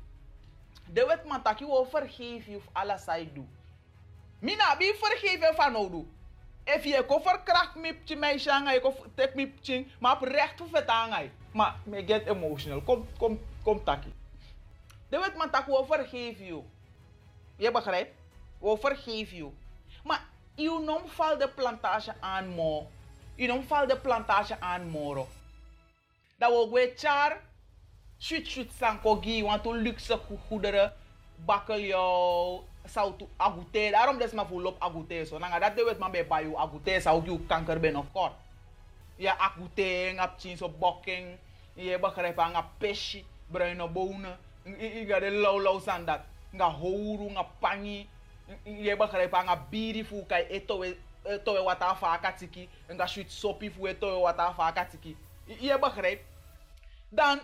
[0.87, 3.49] De wet man taki wil vergeven of alles zij doet.
[4.39, 6.07] Mina, wie vergeven van nou
[6.65, 10.23] If je ko verkracht me pje meisje aan, je ko tek me pje, maar op
[10.23, 11.31] recht voor het aan.
[11.53, 12.81] Maar me get emotional.
[12.81, 14.13] Kom, kom, kom taki.
[15.11, 16.63] De wet man tak wil vergeven je.
[17.57, 18.15] Je begrijpt?
[18.59, 19.51] Wil vergeven je.
[20.05, 20.23] Maar
[20.55, 22.87] je nom val de plantage aan mo.
[23.35, 25.27] Je nom val de plantage aan moro.
[26.39, 27.41] Dat wil we char.
[28.19, 30.93] Shoot shoot sanko gi, want to luxe goederen.
[31.45, 33.89] Bakkeljauw, zout agute.
[33.91, 35.39] Daarom des maar voor lop agute zo.
[35.39, 38.33] Nanga dat de wet man bij bayu agute zou je kanker ben of kort.
[39.17, 41.39] Ja agute, ngap chin so bokking.
[41.75, 44.39] Je begrijpt aan peshi, bruine bonen.
[44.65, 46.21] Gaat de low low san dat.
[46.53, 48.09] Nga houru, nga pangi.
[48.65, 52.69] Je begrijpt biri fu kai etowe etowe wat afa akatiki.
[52.89, 55.17] Nga shoot sopi fu etowe wat afa akatiki.
[55.45, 56.25] Je begrijpt?
[57.09, 57.41] Dan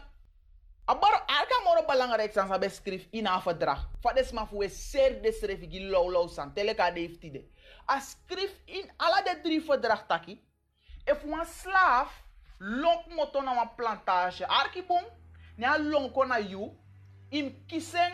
[0.86, 3.88] Abar alka moro belangrijk san sa beschrijf in een verdrag.
[4.00, 7.42] Fades ma fu ser de schrijf gi low low san teleka de iftide.
[7.90, 10.38] A schrijf in alle de drie verdrag taki.
[11.04, 12.22] If wan slaaf
[12.58, 15.02] lonk moto na wan plantage arkibom,
[15.56, 16.70] ne lonk na you
[17.28, 18.12] im kisen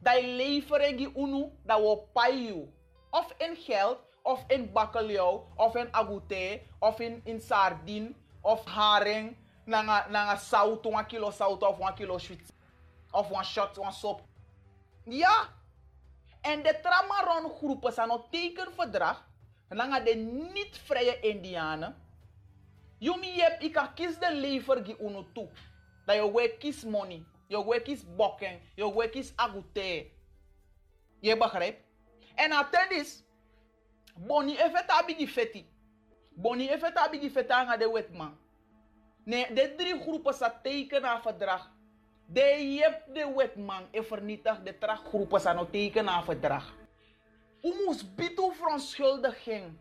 [0.00, 2.68] dai leveren unu da wo pay you.
[3.10, 9.36] Of in geld, of in bakkeljauw, of in agouté, of in, in sardine, of haring,
[9.64, 12.52] nanga nanga zout, een kilo zout of een kilo sweet
[13.10, 14.20] of een shot, een sop.
[15.04, 15.48] Ja.
[16.40, 19.26] En de Tramaron groepen zijn een tekenverdrag.
[19.68, 20.14] Nanga de
[20.52, 21.96] niet-vrije Indianen.
[22.98, 25.48] Yep, ik kies de lever gi unu toe.
[26.06, 27.24] Dat je we kies money.
[27.48, 28.60] Je we kies bokken.
[28.74, 30.10] Je we kies agute.
[31.20, 31.82] Je begrijpt?
[32.34, 33.24] En atendis.
[34.16, 35.66] Boni effet abigi feti.
[36.30, 38.36] Boni effet abigi feti anga de wetman.
[39.24, 41.70] Nee, de drie groepen sa tekenen aan verdrag.
[42.26, 46.74] De jep de wetman en vernietig de trachtgroepen sa no tekenen aan verdrag.
[47.62, 49.78] U moest bieden verontschuldiging.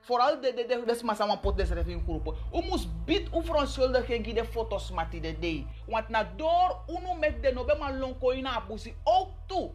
[0.00, 2.34] Vooral de, de, de, de smasa wan pot des refin groepen.
[2.52, 5.66] U moest bid u verontschuldiging die de foto's mati de day.
[5.86, 9.70] Want na door unu met de nobe man lonko ina abusi ook toe.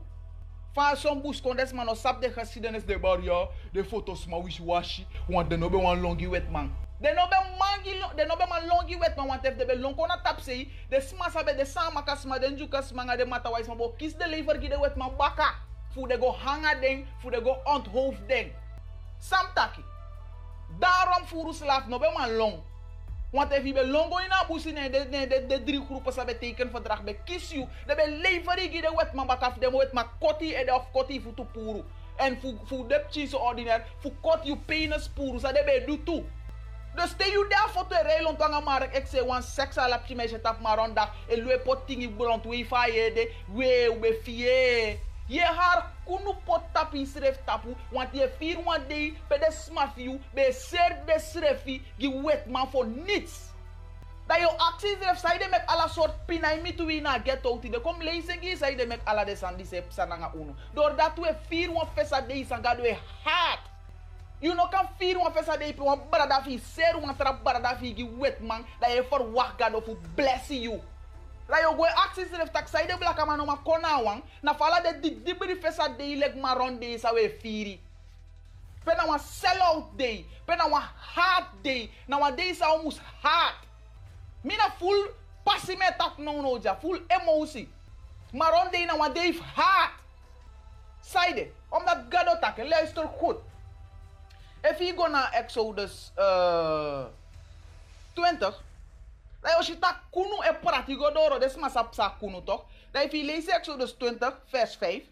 [0.73, 4.41] Van zo'n bus kon des man no sap de geschiedenis de baria, de foto's ma
[4.41, 6.71] wishy-washy, want de nobe wan longi wet man.
[7.01, 10.17] De nobe mangi de nobe man longi wet man want if de be lonko na
[10.23, 13.77] tap sei, de smasa be de sama kasma den juka smanga de mata wais man
[13.77, 15.53] bo kies de lever gi de wet man baka.
[15.93, 18.51] Fu de go hanga den, fu de go onthoofd den.
[19.19, 19.83] Samtaki.
[20.79, 22.63] Daarom voeren slaaf no be man long.
[23.31, 27.03] Want if je longo in abusi ne de, de, de, drie groepen sa beteken verdrag
[27.03, 27.67] be kies you.
[27.87, 31.21] De be leveri de wet man bakaf de wet man koti e de of koti
[31.21, 31.83] fu tu puru.
[32.15, 36.03] En fu fu de chise ordinaire fu kot you penis puru sa de be du
[36.03, 36.23] tu.
[36.95, 40.15] Dus stel je daar voor te rijden tanga mark ik zeg wan seks ala pti
[40.15, 44.99] meisje tap maronda e lue pot tingi bulont we fa ye de we ube fie.
[45.33, 50.19] Je haar kunu pot tapi sref tapu want je vier wan day pe de smafiu
[50.29, 53.49] be ser de srefi gi wet man for niets.
[54.27, 57.81] Dat je acties heeft, zij de met alle soort pinai mitu na ghetto ti de
[57.81, 60.55] kom lezen gi zij de met alle de sandi se sananga uno.
[60.73, 63.59] Doordat we vier wan fesa day sanga we haat.
[64.39, 67.93] You no kan vier wan fesa pe wan barada fi ser wan tra barada fi
[67.95, 70.81] gi wet man dat je verwacht God of bless you.
[71.53, 74.99] Dat je go acties heeft tak zij de blaka man ma kona na fala de
[74.99, 77.79] di dibri fesa day leg maron sa we firi.
[78.83, 80.67] Pe na sell out day, pe na
[81.15, 83.55] hard day, na wan day sa almost hard.
[84.41, 85.07] Mina full
[85.43, 87.67] passie met tak no no full emotie.
[88.31, 89.91] Maar on day na wan day hard.
[91.01, 93.37] Zijde, omdat God tak, luister goed.
[94.61, 97.05] If je go naar Exodus uh,
[98.13, 98.61] 20,
[99.43, 102.65] dan als je tak kunu e pratigo doro, des maar sap sa kunu toch?
[102.91, 105.03] Dan if je leest Exodus 20, vers 5,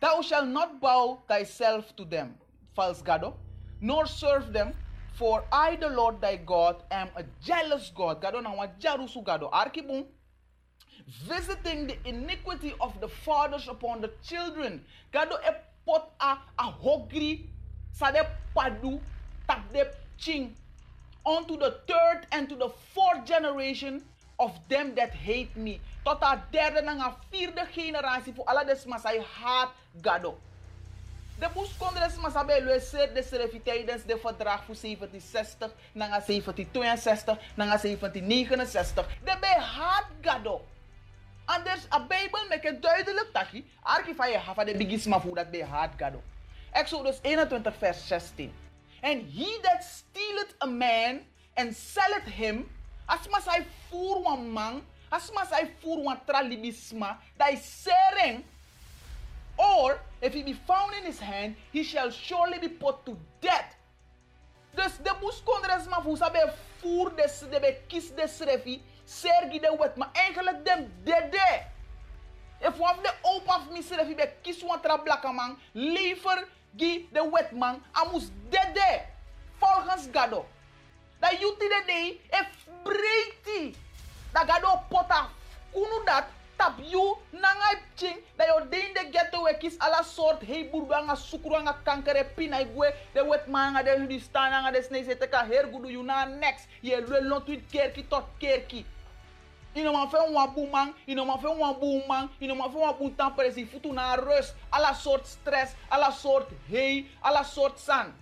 [0.00, 2.36] Thou shalt not bow thyself to them,
[2.74, 3.34] false God, oh,
[3.80, 4.72] nor serve them,
[5.14, 8.22] for I, the Lord thy God, am a jealous God.
[8.22, 9.50] Gado oh, na wa jarusu gado.
[9.52, 10.04] Oh, Arkibun.
[11.26, 14.84] Visiting the iniquity of the fathers upon the children.
[15.12, 15.50] Gado e
[15.84, 17.46] pot a, a hogri
[17.92, 18.22] sa de
[18.54, 19.00] padu
[19.48, 20.54] tak de ching
[21.28, 24.02] unto the third and to the fourth generation
[24.38, 25.80] of them that hate me.
[26.04, 29.70] Tot a derde en vierde generatie voor alle desmasai haat
[30.02, 30.38] gado.
[31.38, 37.38] De bus kondres masabe lo ser de serefi tijdens de verdrag voor 1760, nanga 1762,
[37.54, 39.06] nanga 1769.
[39.24, 40.64] De be haat gado.
[41.44, 43.28] Anders a Bijbel make het duidelijk.
[43.82, 46.22] Arki van je hafa de bigisma voor dat be haat gado.
[46.70, 48.67] Exodus 21 vers 16.
[49.02, 51.20] And he that stealeth a man
[51.56, 52.68] and selleth him,
[53.08, 57.18] as mas hij voer wan man, as mas hij voer wan tralibisma,
[57.52, 58.44] is sering,
[59.56, 63.76] or if he be found in his hand, he shall surely be put to death.
[64.74, 65.12] Dus de
[65.88, 70.64] ma fu sabe voer des de be kies des refi, sergi de wet, maar eigenlijk
[70.64, 71.66] dem dede.
[72.60, 74.62] If one of the opa of me refi be kies
[75.04, 76.46] blaka man, liever
[76.78, 79.02] gi de wet man, amus dede.
[79.58, 80.46] Volgens Gado.
[81.20, 82.40] Dat juti de day, e
[82.82, 83.76] breiti.
[84.32, 85.28] Dat Gado pota
[85.72, 86.24] kunu dat,
[86.58, 90.94] tap you nanga ching dat yo de de ghetto we kis ala soort hey burbu
[90.94, 95.04] anga sukuru anga kankere pina igwe de wet manga de hudi stan anga de snake
[95.04, 98.84] zete ka her gudu you na next ye lwe lon tweet kerki tot kerki
[99.78, 102.78] ino ma fe wan bu man ino ma fe wan bu man ino ma fe
[102.78, 107.78] wan bu tampere si futu na rust ala soort stress ala soort hey ala soort
[107.78, 108.12] san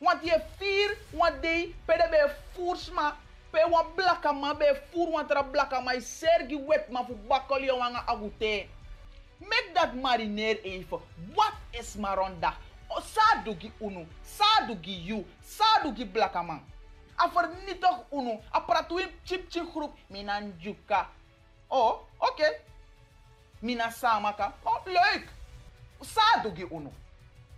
[0.00, 2.18] want je vier wan day pede be
[2.54, 3.14] fursma
[3.52, 7.66] pe wan blaka ma be fur wan tra blaka i sergi wet ma fu bakoli
[7.66, 8.68] yo wanga agute.
[9.40, 11.00] Make dat marineer even.
[11.34, 12.52] Wat is maronda?
[12.90, 16.60] O sa dugi unu, sa dugi you, sa dugi blaka man.
[17.16, 18.40] A vernietig unu,
[18.90, 21.06] pratu in chip chip groep, minan juka.
[21.68, 22.30] Oh, oké.
[22.32, 22.52] Okay.
[23.62, 24.54] Mina samaka.
[24.64, 25.28] Oh, leuk.
[26.02, 26.90] Sa dugi unu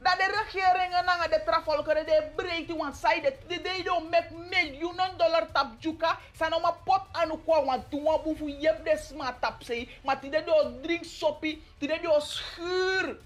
[0.03, 5.17] dat de regeringen en de travolkeren de breekt want zij de de do met miljoenen
[5.17, 8.81] dollar tap juka zijn om een pot aan de kwa want toen we boeven je
[8.85, 13.19] de smart tap zei maar die de do drink soppie die de do schuur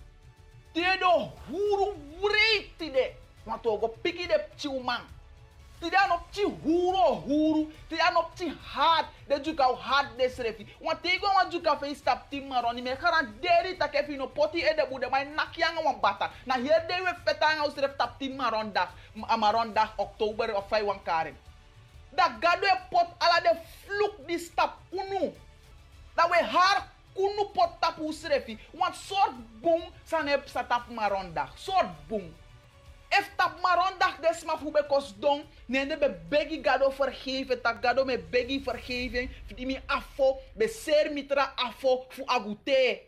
[0.77, 3.13] Dedo huru wreeti de.
[3.45, 4.83] Want we go piki de chiu
[5.81, 5.91] man.
[5.91, 7.72] Ti dan op ti huru huru.
[7.89, 9.07] Ti dan op ti hard.
[9.29, 10.66] De juka hard de srefi.
[10.81, 12.83] Want tego wan juka fe stap ti maroni.
[12.83, 15.09] Me garanderi tak efi no poti e de bude.
[15.11, 16.31] Maar nak yang wan bata.
[16.47, 18.89] Na hier de we fetanga usref tap ti maron dag.
[19.29, 21.37] Amaron dag oktober of fai wan karen.
[22.14, 25.33] Da gado e pot ala de fluk di stap unu.
[26.14, 28.59] Da we har kunu pot tap usrefi.
[28.72, 31.49] Want soort boom san heb sa tap maron dag.
[31.57, 32.35] Soort boom.
[33.09, 38.05] If tap marondag des maar hoe bekos don, nee be begi gado vergeven, tak gado
[38.05, 43.03] me begi vergeving, die mi afo, be ser mitra afo fu agute.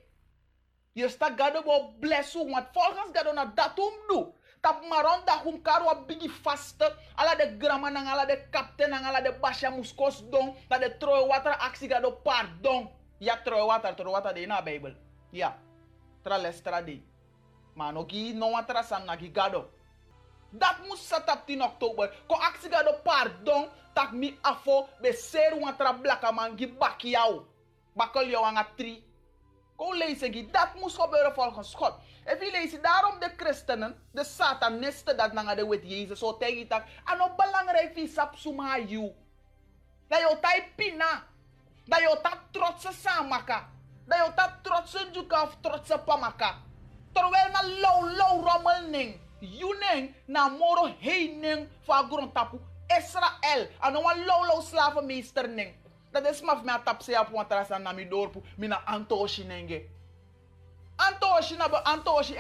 [0.93, 4.35] Je sta gado bo blessu, want volgens gado na datum do.
[4.61, 6.87] Tap marondag hum karo a bigi vaste,
[7.17, 10.97] ala de grama nang ala de kapten nang ala de basha muskos don, dat de
[10.99, 12.91] troe water aksi gado pardon.
[13.19, 14.95] Ja troe water, troe water de na Bijbel.
[15.31, 15.59] Ja.
[16.23, 17.03] Tra lestra de.
[17.75, 19.71] Maar no watra na gado.
[20.51, 22.13] Dat moest set op 10 oktober.
[22.27, 26.67] Ko aksi ga do pardon tak mi afo be ser wan tra blaka man gi
[26.67, 27.45] baki jou.
[27.97, 29.03] Bakkel jou aan a tri.
[29.77, 30.49] Ko lezen gi.
[30.51, 31.95] Dat moest gebeuren volgens God.
[32.25, 36.69] En wie lezen daarom de christenen, de satanisten dat nanga de wet Jezus zo tegen
[36.69, 36.85] tak.
[37.05, 39.13] Ano belangrijk wie sap suma you.
[40.09, 41.25] Dat je tai pina.
[41.85, 43.69] Dat je ta trotse samaka.
[44.07, 46.55] Dat je ta trotse juka of trotse pamaka.
[47.13, 48.89] Terwijl na low low rommel
[49.41, 49.51] ning.
[49.61, 52.59] Yuning na moro heining fa grond tapu
[52.91, 53.69] Israël.
[53.83, 55.49] Ano low low slavenmeester.
[56.13, 58.43] Dat is maf me a tapse ya puan trasa na mi dorpu.
[58.57, 59.83] Mina Antoshi nenge.
[60.99, 61.77] Antoshi na be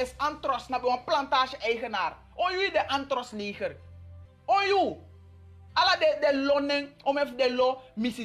[0.01, 2.15] is Antros na be plantage eigenaar.
[2.37, 3.77] O yu de Antros leger.
[4.49, 4.97] O yu.
[5.77, 6.89] Ala de, de lo ning.
[7.05, 7.83] Om ef de lo.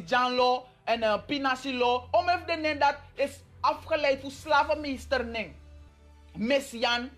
[0.08, 0.66] Jan lo.
[0.86, 2.08] En uh, Pinasi lo.
[2.12, 5.54] Om de ning dat is afgeleid voor slavenmeester ning.
[6.36, 7.10] Messian.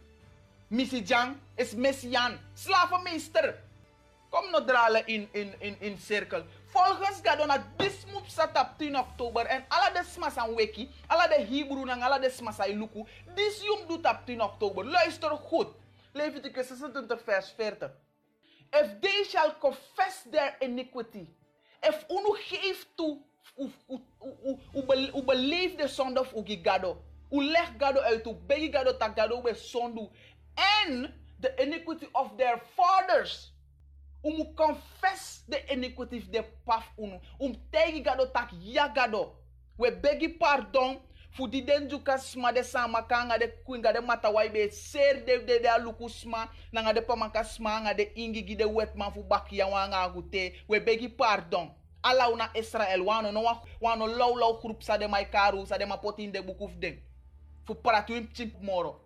[0.68, 2.40] Missy Jan is Messian.
[2.54, 3.56] Slavenmeester.
[4.30, 6.44] Kom no dralen in, in, in, in cirkel.
[6.66, 9.46] Volgens Gadona, dis moet op 10 oktober.
[9.46, 13.06] En alle de smas aan weki, alle de Hebrew en alle de smas aan luku.
[13.36, 14.86] Jum doet op 10 oktober.
[14.86, 15.68] Luister goed.
[16.12, 17.92] Leviticus 26 vers 40.
[18.72, 21.28] If they shall confess their iniquity.
[21.82, 23.22] If unu geeft toe,
[23.58, 24.00] u, u,
[24.74, 27.02] u, u, beleeft de of u gado.
[27.32, 30.10] U leg gado uit, u begi gado tak gado zondu.
[30.56, 31.10] And
[31.40, 33.52] the iniquity of their fathers.
[34.26, 37.20] Um confess the iniquity of their paf unu.
[37.40, 39.32] Um tegi gado tak ya gado.
[39.78, 41.00] We begi pardon
[41.32, 43.06] fu di den sma de sama
[43.40, 46.10] de kuinga de mata wai be ser de de de aluku
[46.72, 50.54] nanga de pamaka sma de ingi gi de wetman fu baki ya wanga agute.
[50.68, 51.72] We begi pardon.
[52.04, 53.44] Ala una Israel wano no
[53.82, 57.00] wano low low groep sa de mai karu sa de ma potin de bukuf den.
[57.66, 58.28] Fu pratu im
[58.62, 59.05] moro.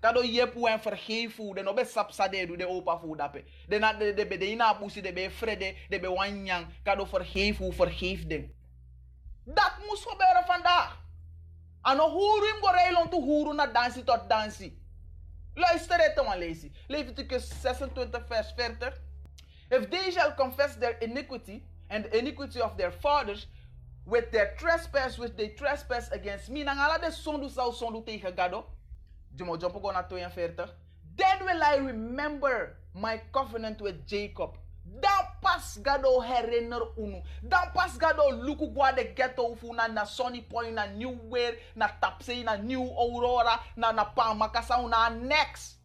[0.00, 3.44] Kado yepu en vergeven de no be sapsa de de opa fu dape.
[3.68, 7.04] De na de de be de ina busi de be frede de be wanyang kado
[7.04, 8.54] vergeven vergeef den.
[9.44, 11.06] Dat moest gebeuren vandaag.
[11.82, 14.78] Ano huru im go reilon tu huru na dansi tot dansi.
[15.54, 16.72] Luister het dan lezen.
[16.86, 18.92] Leviticus 26 vers 40.
[19.70, 23.48] If they shall confess their iniquity and the iniquity of their fathers
[24.04, 26.62] with their trespass which they trespass against me.
[26.62, 28.64] Nang ala de sondu sau sondu tegen gado.
[29.36, 30.68] Jumo jump go na 42.
[31.16, 34.56] Then will I remember my covenant with Jacob.
[34.84, 37.22] Dan pas gado herinner unu.
[37.42, 41.88] Dan pas gado luku gwa de ghetto fu na Sunny Point, na New Weir, na
[41.88, 45.77] Tapsey, na New Aurora, na na Pamakasa, na next.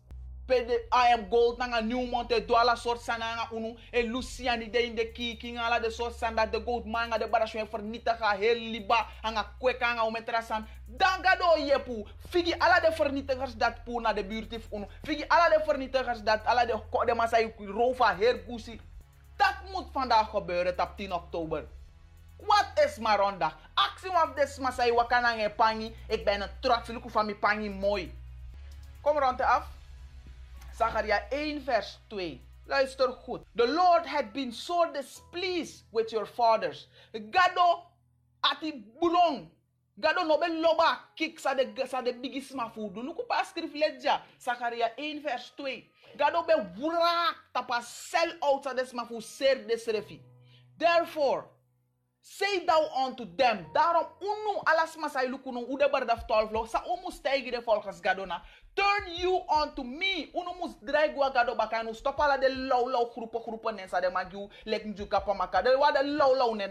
[0.47, 3.75] Pede I am gold nanga New Monte Douala soort sananga unu.
[3.91, 7.65] E Luciani de in de kiki ala de soort sanda de gold manga de barashwe
[7.67, 10.67] vernietigen heel liba anga kweka anga umetrasan.
[10.85, 12.05] Dan gado yepu.
[12.29, 14.85] Figi ala de vernietigers dat pu na de buurtif unu.
[15.03, 18.81] Figi ala de vernietigers dat ala de de masai rova heer gusi.
[19.37, 21.65] Dat moet vandaag gebeuren op 10 oktober.
[22.37, 23.53] Wat is Maronda?
[23.73, 25.95] Actie of des masai wakana nge pangi.
[26.07, 28.13] Ik ben een trots van mi pangi mooi.
[29.01, 29.72] Kom rond af.
[30.77, 32.39] Zacharia 1 vers 2.
[32.67, 33.41] Luister goed.
[33.55, 36.87] The Lord had been so displeased with your fathers.
[37.13, 37.83] Gado
[38.43, 39.49] ati bulong.
[39.99, 43.03] Gado no be loba kik sa de sa de bigisma fudu.
[43.03, 44.21] Nuku pa skrif ledja.
[44.39, 45.83] Zacharia 1 vers 2.
[46.17, 50.19] Gado be wrak tapa sell out sa desma fu ser desrefi.
[50.77, 51.45] Therefore,
[52.25, 57.11] Say thou unto them, daarom unu alas masai lukunu ude bardaf 12 lo, sa umu
[57.11, 58.41] stijgi de volgens gadona.
[58.75, 63.41] Turn you unto me, unu mus draigwa gado bakanu, stop ala de low low groepen
[63.41, 66.67] groepen nensa de magiu, lek njuka pamaka, de wa de low low ne.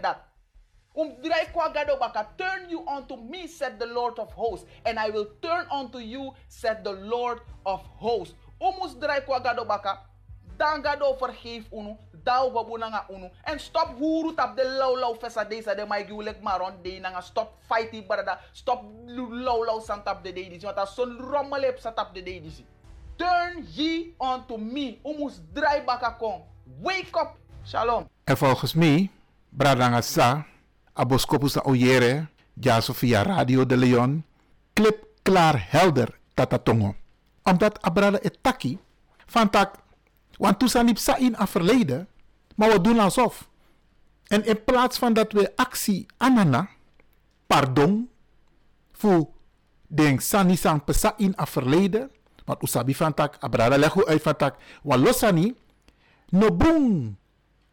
[0.95, 4.99] Um drai kwa gado baka, turn you unto me, said the Lord of hosts, and
[4.99, 8.35] I will turn unto you, said the Lord of hosts.
[8.61, 9.99] Umus drai kwa gado baka,
[10.57, 15.43] dan gado vergeef unu, dau babu nanga unu, en stop huru tap de low fesa
[15.45, 20.23] desa de mai giulek maron de nanga stop fighty barada, stop low low san tap
[20.23, 22.41] de de disi, son rommelep sa tap de de.
[23.15, 26.41] Turn ye unto me, umus drai baka kom,
[26.81, 28.09] wake up, shalom.
[28.23, 29.09] En volgens mij,
[29.49, 30.45] Bradanga Sa,
[30.93, 34.23] Aboskopus Oyere, ja via Radio de Leon,
[34.73, 36.95] klip klaar helder tatatongo.
[37.43, 38.79] Omdat Abrada etaki,
[39.25, 39.75] van tak,
[40.37, 42.07] want toen sanip sa in a verleden,
[42.55, 43.49] maar we doen alsof.
[44.27, 46.69] En in plaats van dat we actie anana,
[47.47, 48.09] pardon,
[48.91, 49.27] voor
[49.87, 52.11] denk sani sang pesa in a verleden,
[52.45, 55.55] want usabi van tak, Abrada legu uit van tak, walosani,
[56.29, 57.17] no boom,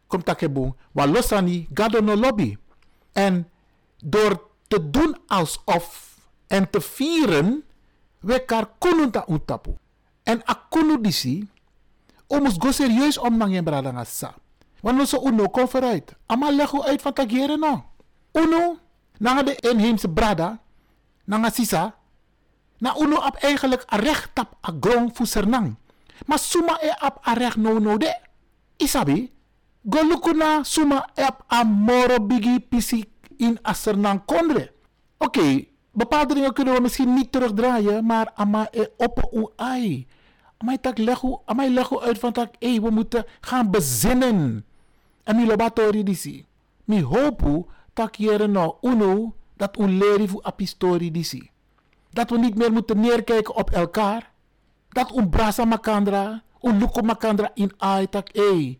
[0.07, 2.57] komt takeboom, walosani, gado no lobby.
[3.11, 3.49] En
[4.03, 7.63] door te doen alsof en te vieren,
[8.19, 8.69] we kar
[9.11, 9.77] ta utapu.
[10.23, 10.99] En akunu
[12.31, 13.19] omus go serieus
[13.63, 14.33] brada nga sa.
[14.81, 16.15] Want so uno vooruit.
[16.27, 17.85] Ama lego uit van tagere no.
[18.33, 18.77] Uno,
[19.19, 20.59] nanga de inheemse brada,
[21.25, 21.95] nanga sisa,
[22.77, 25.75] na uno ap eigenlijk recht tap a grong fu sernang.
[26.25, 28.09] Maar suma e ap a recht no no de.
[28.77, 29.31] Isabi,
[29.81, 33.05] go lukuna suma e ap a moro bigi pisi
[33.37, 34.73] in a sernang kondre.
[35.17, 40.07] Oké, okay, bepaalde dingen kunnen we misschien niet terugdraaien, maar ama e op u ai.
[40.81, 44.65] Tak legu, amai legu uit van tak, hey, we moeten gaan bezinnen.
[45.23, 46.45] En mi lobatori disi.
[46.85, 51.49] Mi hopu tak jere no uno dat u leri fu apistori disi.
[52.09, 54.31] Dat we niet meer moeten neerkijken op elkaar.
[54.89, 58.79] Dat un brasa makandra, un luko makandra in ai tak, hey.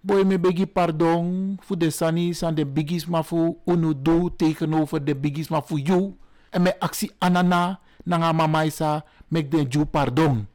[0.00, 5.04] Boy me begi pardon voor de sanis en de bigis maar voor unu do tegenover
[5.04, 6.16] de bigis maar voor you.
[6.50, 10.46] En met actie anana nanga mamaisa mek de ju pardon.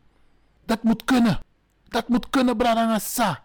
[0.70, 1.40] Dat moet kunnen.
[1.88, 3.42] Dat moet kunnen bradanga sa.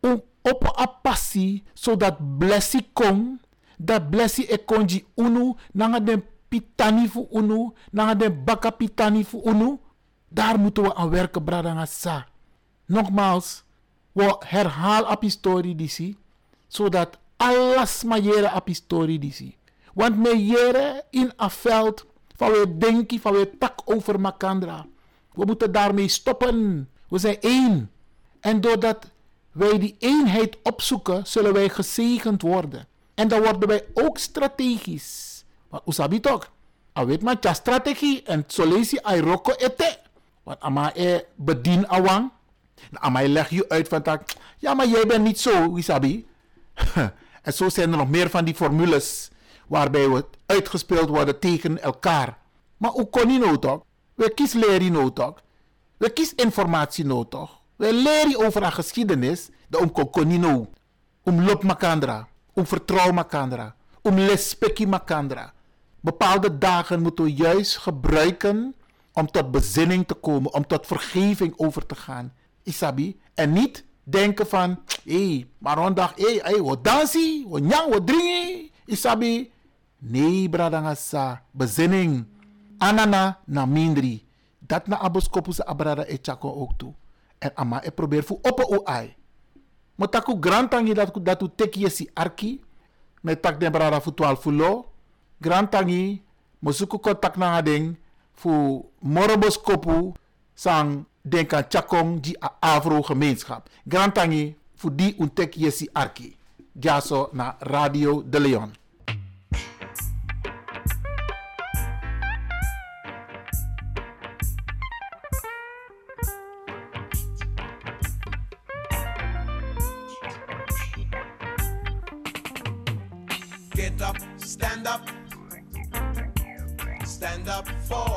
[0.00, 3.40] Om op a passie zodat blessie kom.
[3.76, 9.40] Dat blessie e konji unu nanga den pitani fu unu nanga den baka pitani fu
[9.44, 9.78] unu.
[10.28, 12.26] Daar moeten we aan werken bradanga sa.
[12.86, 13.62] Nogmaals
[14.12, 16.16] we herhaal op historie
[16.68, 19.56] zodat alles maar jere op historie.
[19.94, 24.86] Want me jere in een veld van we denken, van we tak over makandra.
[25.38, 26.88] We moeten daarmee stoppen.
[27.08, 27.90] We zijn één.
[28.40, 29.10] En doordat
[29.52, 32.86] wij die eenheid opzoeken, zullen wij gezegend worden.
[33.14, 35.44] En dan worden wij ook strategisch.
[35.70, 36.50] Maar usabi toch?
[36.98, 39.98] A weet maar, ja strategie en solesi ay roko ete.
[40.42, 42.30] Want ama e bedien awang.
[42.90, 44.22] Nou, je legt je uit van tak.
[44.58, 46.26] Ja, maar jij bent niet zo, Wisabi.
[47.42, 49.30] en zo zijn er nog meer van die formules
[49.66, 52.38] waarbij we uitgespeeld worden tegen elkaar.
[52.76, 52.92] Maar
[53.28, 53.86] je nou toch?
[54.18, 55.42] We kies leren toch?
[55.96, 57.60] We kies informatie toch?
[57.76, 59.50] We leren over een geschiedenis.
[59.68, 60.70] De om kokonino.
[61.22, 62.28] Om lop makandra.
[62.52, 63.74] Om vertrouw makandra.
[64.02, 65.52] Om lespeki makandra.
[66.00, 68.74] Bepaalde dagen moeten we juist gebruiken
[69.12, 70.54] om tot bezinning te komen.
[70.54, 72.32] Om tot vergeving over te gaan.
[72.62, 73.20] Isabi.
[73.34, 77.92] En niet denken van, hé, hey, maar rondag, hé, hey, hey, wat dansie, wat nyang,
[77.92, 78.72] wat dringi.
[78.84, 79.52] Isabi.
[79.98, 81.42] Nee, bradangasa.
[81.50, 82.26] Bezinning.
[82.78, 84.24] Anana na mindri.
[84.60, 86.92] Dat na aboskopus abrada e chako ook toe.
[87.38, 89.16] En ama e probeer fu opa o ai.
[90.40, 92.60] Grantangi dat u teki yesi arki.
[93.20, 94.92] Met tak den brada fu 12 fulo.
[95.40, 96.22] Grantangi.
[96.58, 97.96] Mosuku kontak na hading.
[98.32, 100.12] Fu moroboskopu.
[100.54, 103.68] Sang denk aan Chakong die Avro gemeenschap.
[103.88, 106.36] Grantangi voor die untek yesi arki.
[106.72, 108.77] Jaso na Radio de Leon.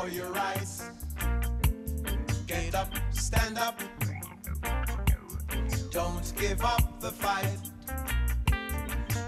[0.02, 0.90] For your rights.
[2.48, 3.78] Get up, stand up.
[5.92, 7.60] Don't give up the fight.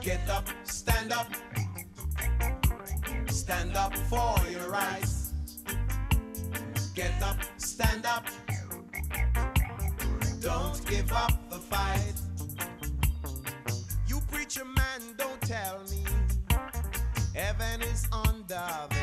[0.01, 1.29] Get up, stand up.
[3.29, 5.35] Stand up for your rights.
[6.95, 8.27] Get up, stand up.
[10.41, 12.17] Don't give up the fight.
[14.09, 16.05] You preacher man, don't tell me
[17.35, 18.94] heaven is under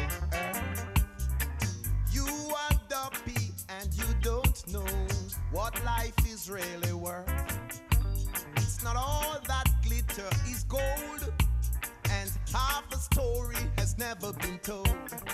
[4.21, 4.85] don't know
[5.51, 7.27] what life is really worth.
[8.57, 11.33] It's not all that glitter is gold,
[12.11, 14.89] and half a story has never been told.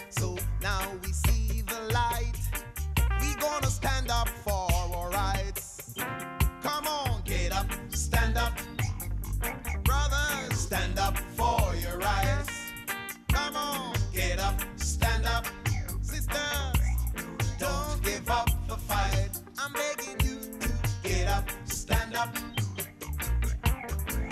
[0.09, 2.33] So now we see the light,
[3.19, 4.76] we gonna stand up for.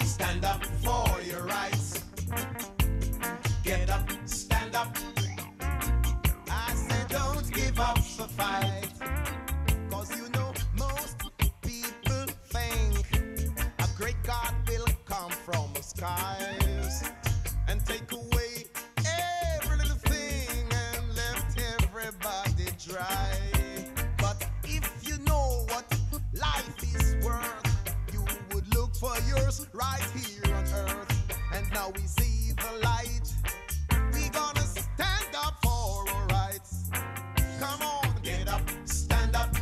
[0.04, 2.04] Stand up for your rights.
[3.64, 4.10] Get up,
[31.94, 33.34] we see the light.
[34.14, 36.90] We gonna stand up for our rights.
[37.60, 39.54] Come on, get up, stand up.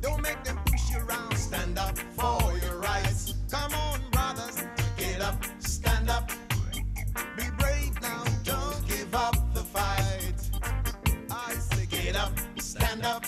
[0.00, 1.36] Don't make them push you around.
[1.36, 3.34] Stand up for your rights.
[3.50, 4.64] Come on, brothers,
[4.96, 6.30] get up, stand up.
[7.36, 10.34] Be brave now, don't give up the fight.
[11.30, 13.24] I say, get up, stand up.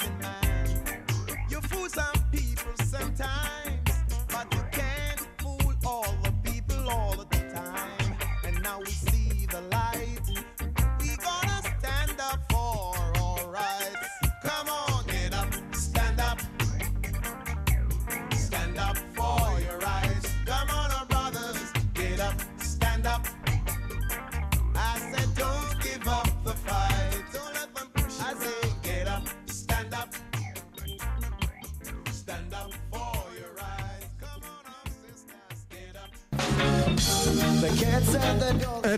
[0.00, 0.21] Is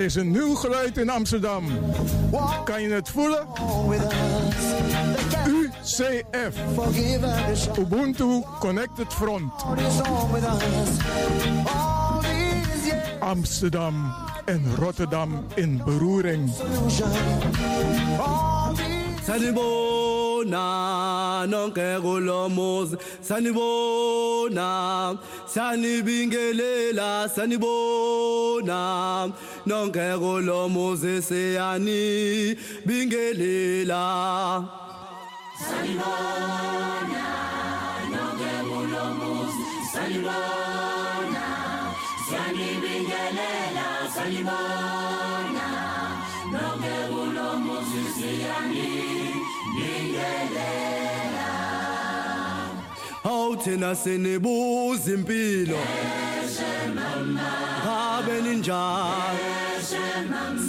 [0.05, 1.65] is een nieuw geluid in Amsterdam.
[2.65, 3.47] Kan je het voelen?
[5.47, 6.57] UCF.
[7.79, 9.53] Ubuntu Connected Front.
[13.19, 16.51] Amsterdam en Rotterdam in beroering.
[19.27, 20.67] sanibona
[23.21, 24.69] sanibona
[25.47, 28.14] sanibingelela sanibona
[28.65, 29.33] khona
[29.67, 32.57] nonke kulomuzi siyani
[32.87, 34.65] bingelela
[35.59, 37.25] Salibona
[38.11, 41.45] nonke kulomuzi salibona
[42.29, 43.87] siyani bingelela.
[44.15, 45.67] Salibona
[46.53, 48.89] nonke kulomuzi siyani
[49.77, 51.49] bingelela.
[53.25, 55.77] Awuthina senibuza impilo.
[55.77, 56.61] Yes
[56.95, 57.74] mama.
[58.27, 59.47] beninjalo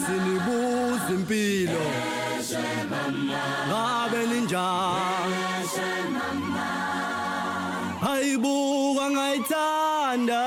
[0.02, 1.86] sinibuza impilo
[3.68, 5.42] ngabe ninjalo
[8.12, 10.42] ayibuka ngayithanda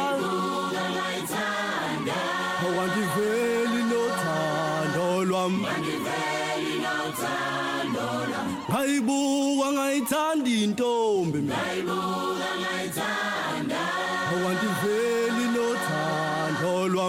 [0.00, 2.18] ayibuka ngayithanda
[2.66, 11.09] okwangiveli lothando lwami ngiveli lothando lwami ayibuka ngayithanda into.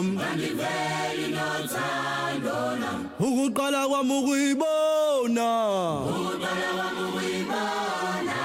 [0.02, 5.50] kwami ngiveli nothando lami ukuqala kwami ukuyibona.
[6.10, 8.38] Ukuqala kwami ukuyibona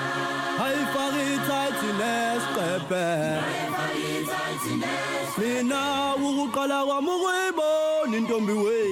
[0.64, 3.06] ayifaki ithathi lesiqephe
[5.38, 5.80] mina
[6.26, 8.85] ukuqala kwami ukuyibona intombi wethu.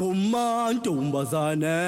[0.00, 1.78] kumantombazane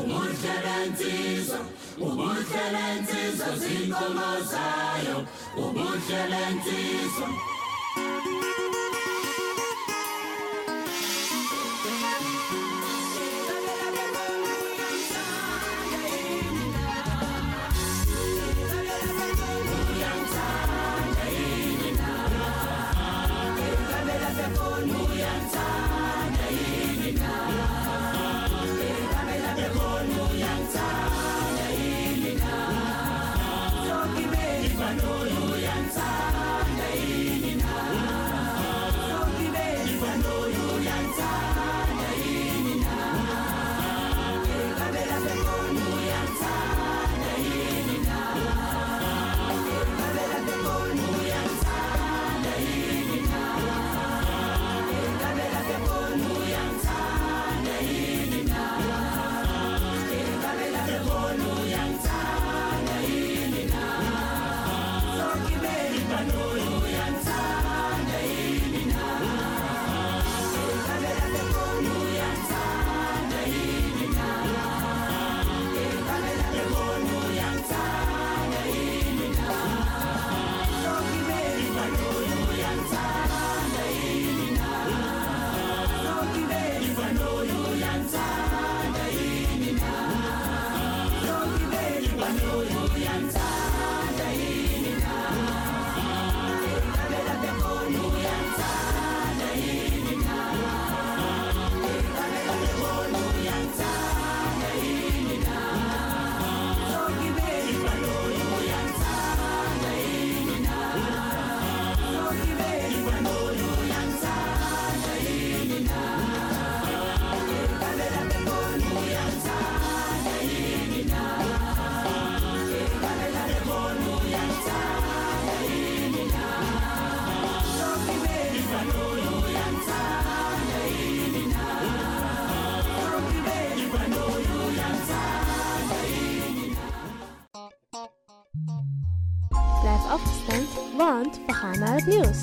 [0.00, 1.60] ubuhlelensizwa
[2.06, 5.18] ubuhlelensizwa zinkomo zayo.
[5.64, 7.28] Ubuhlelensizwa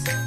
[0.03, 0.20] naar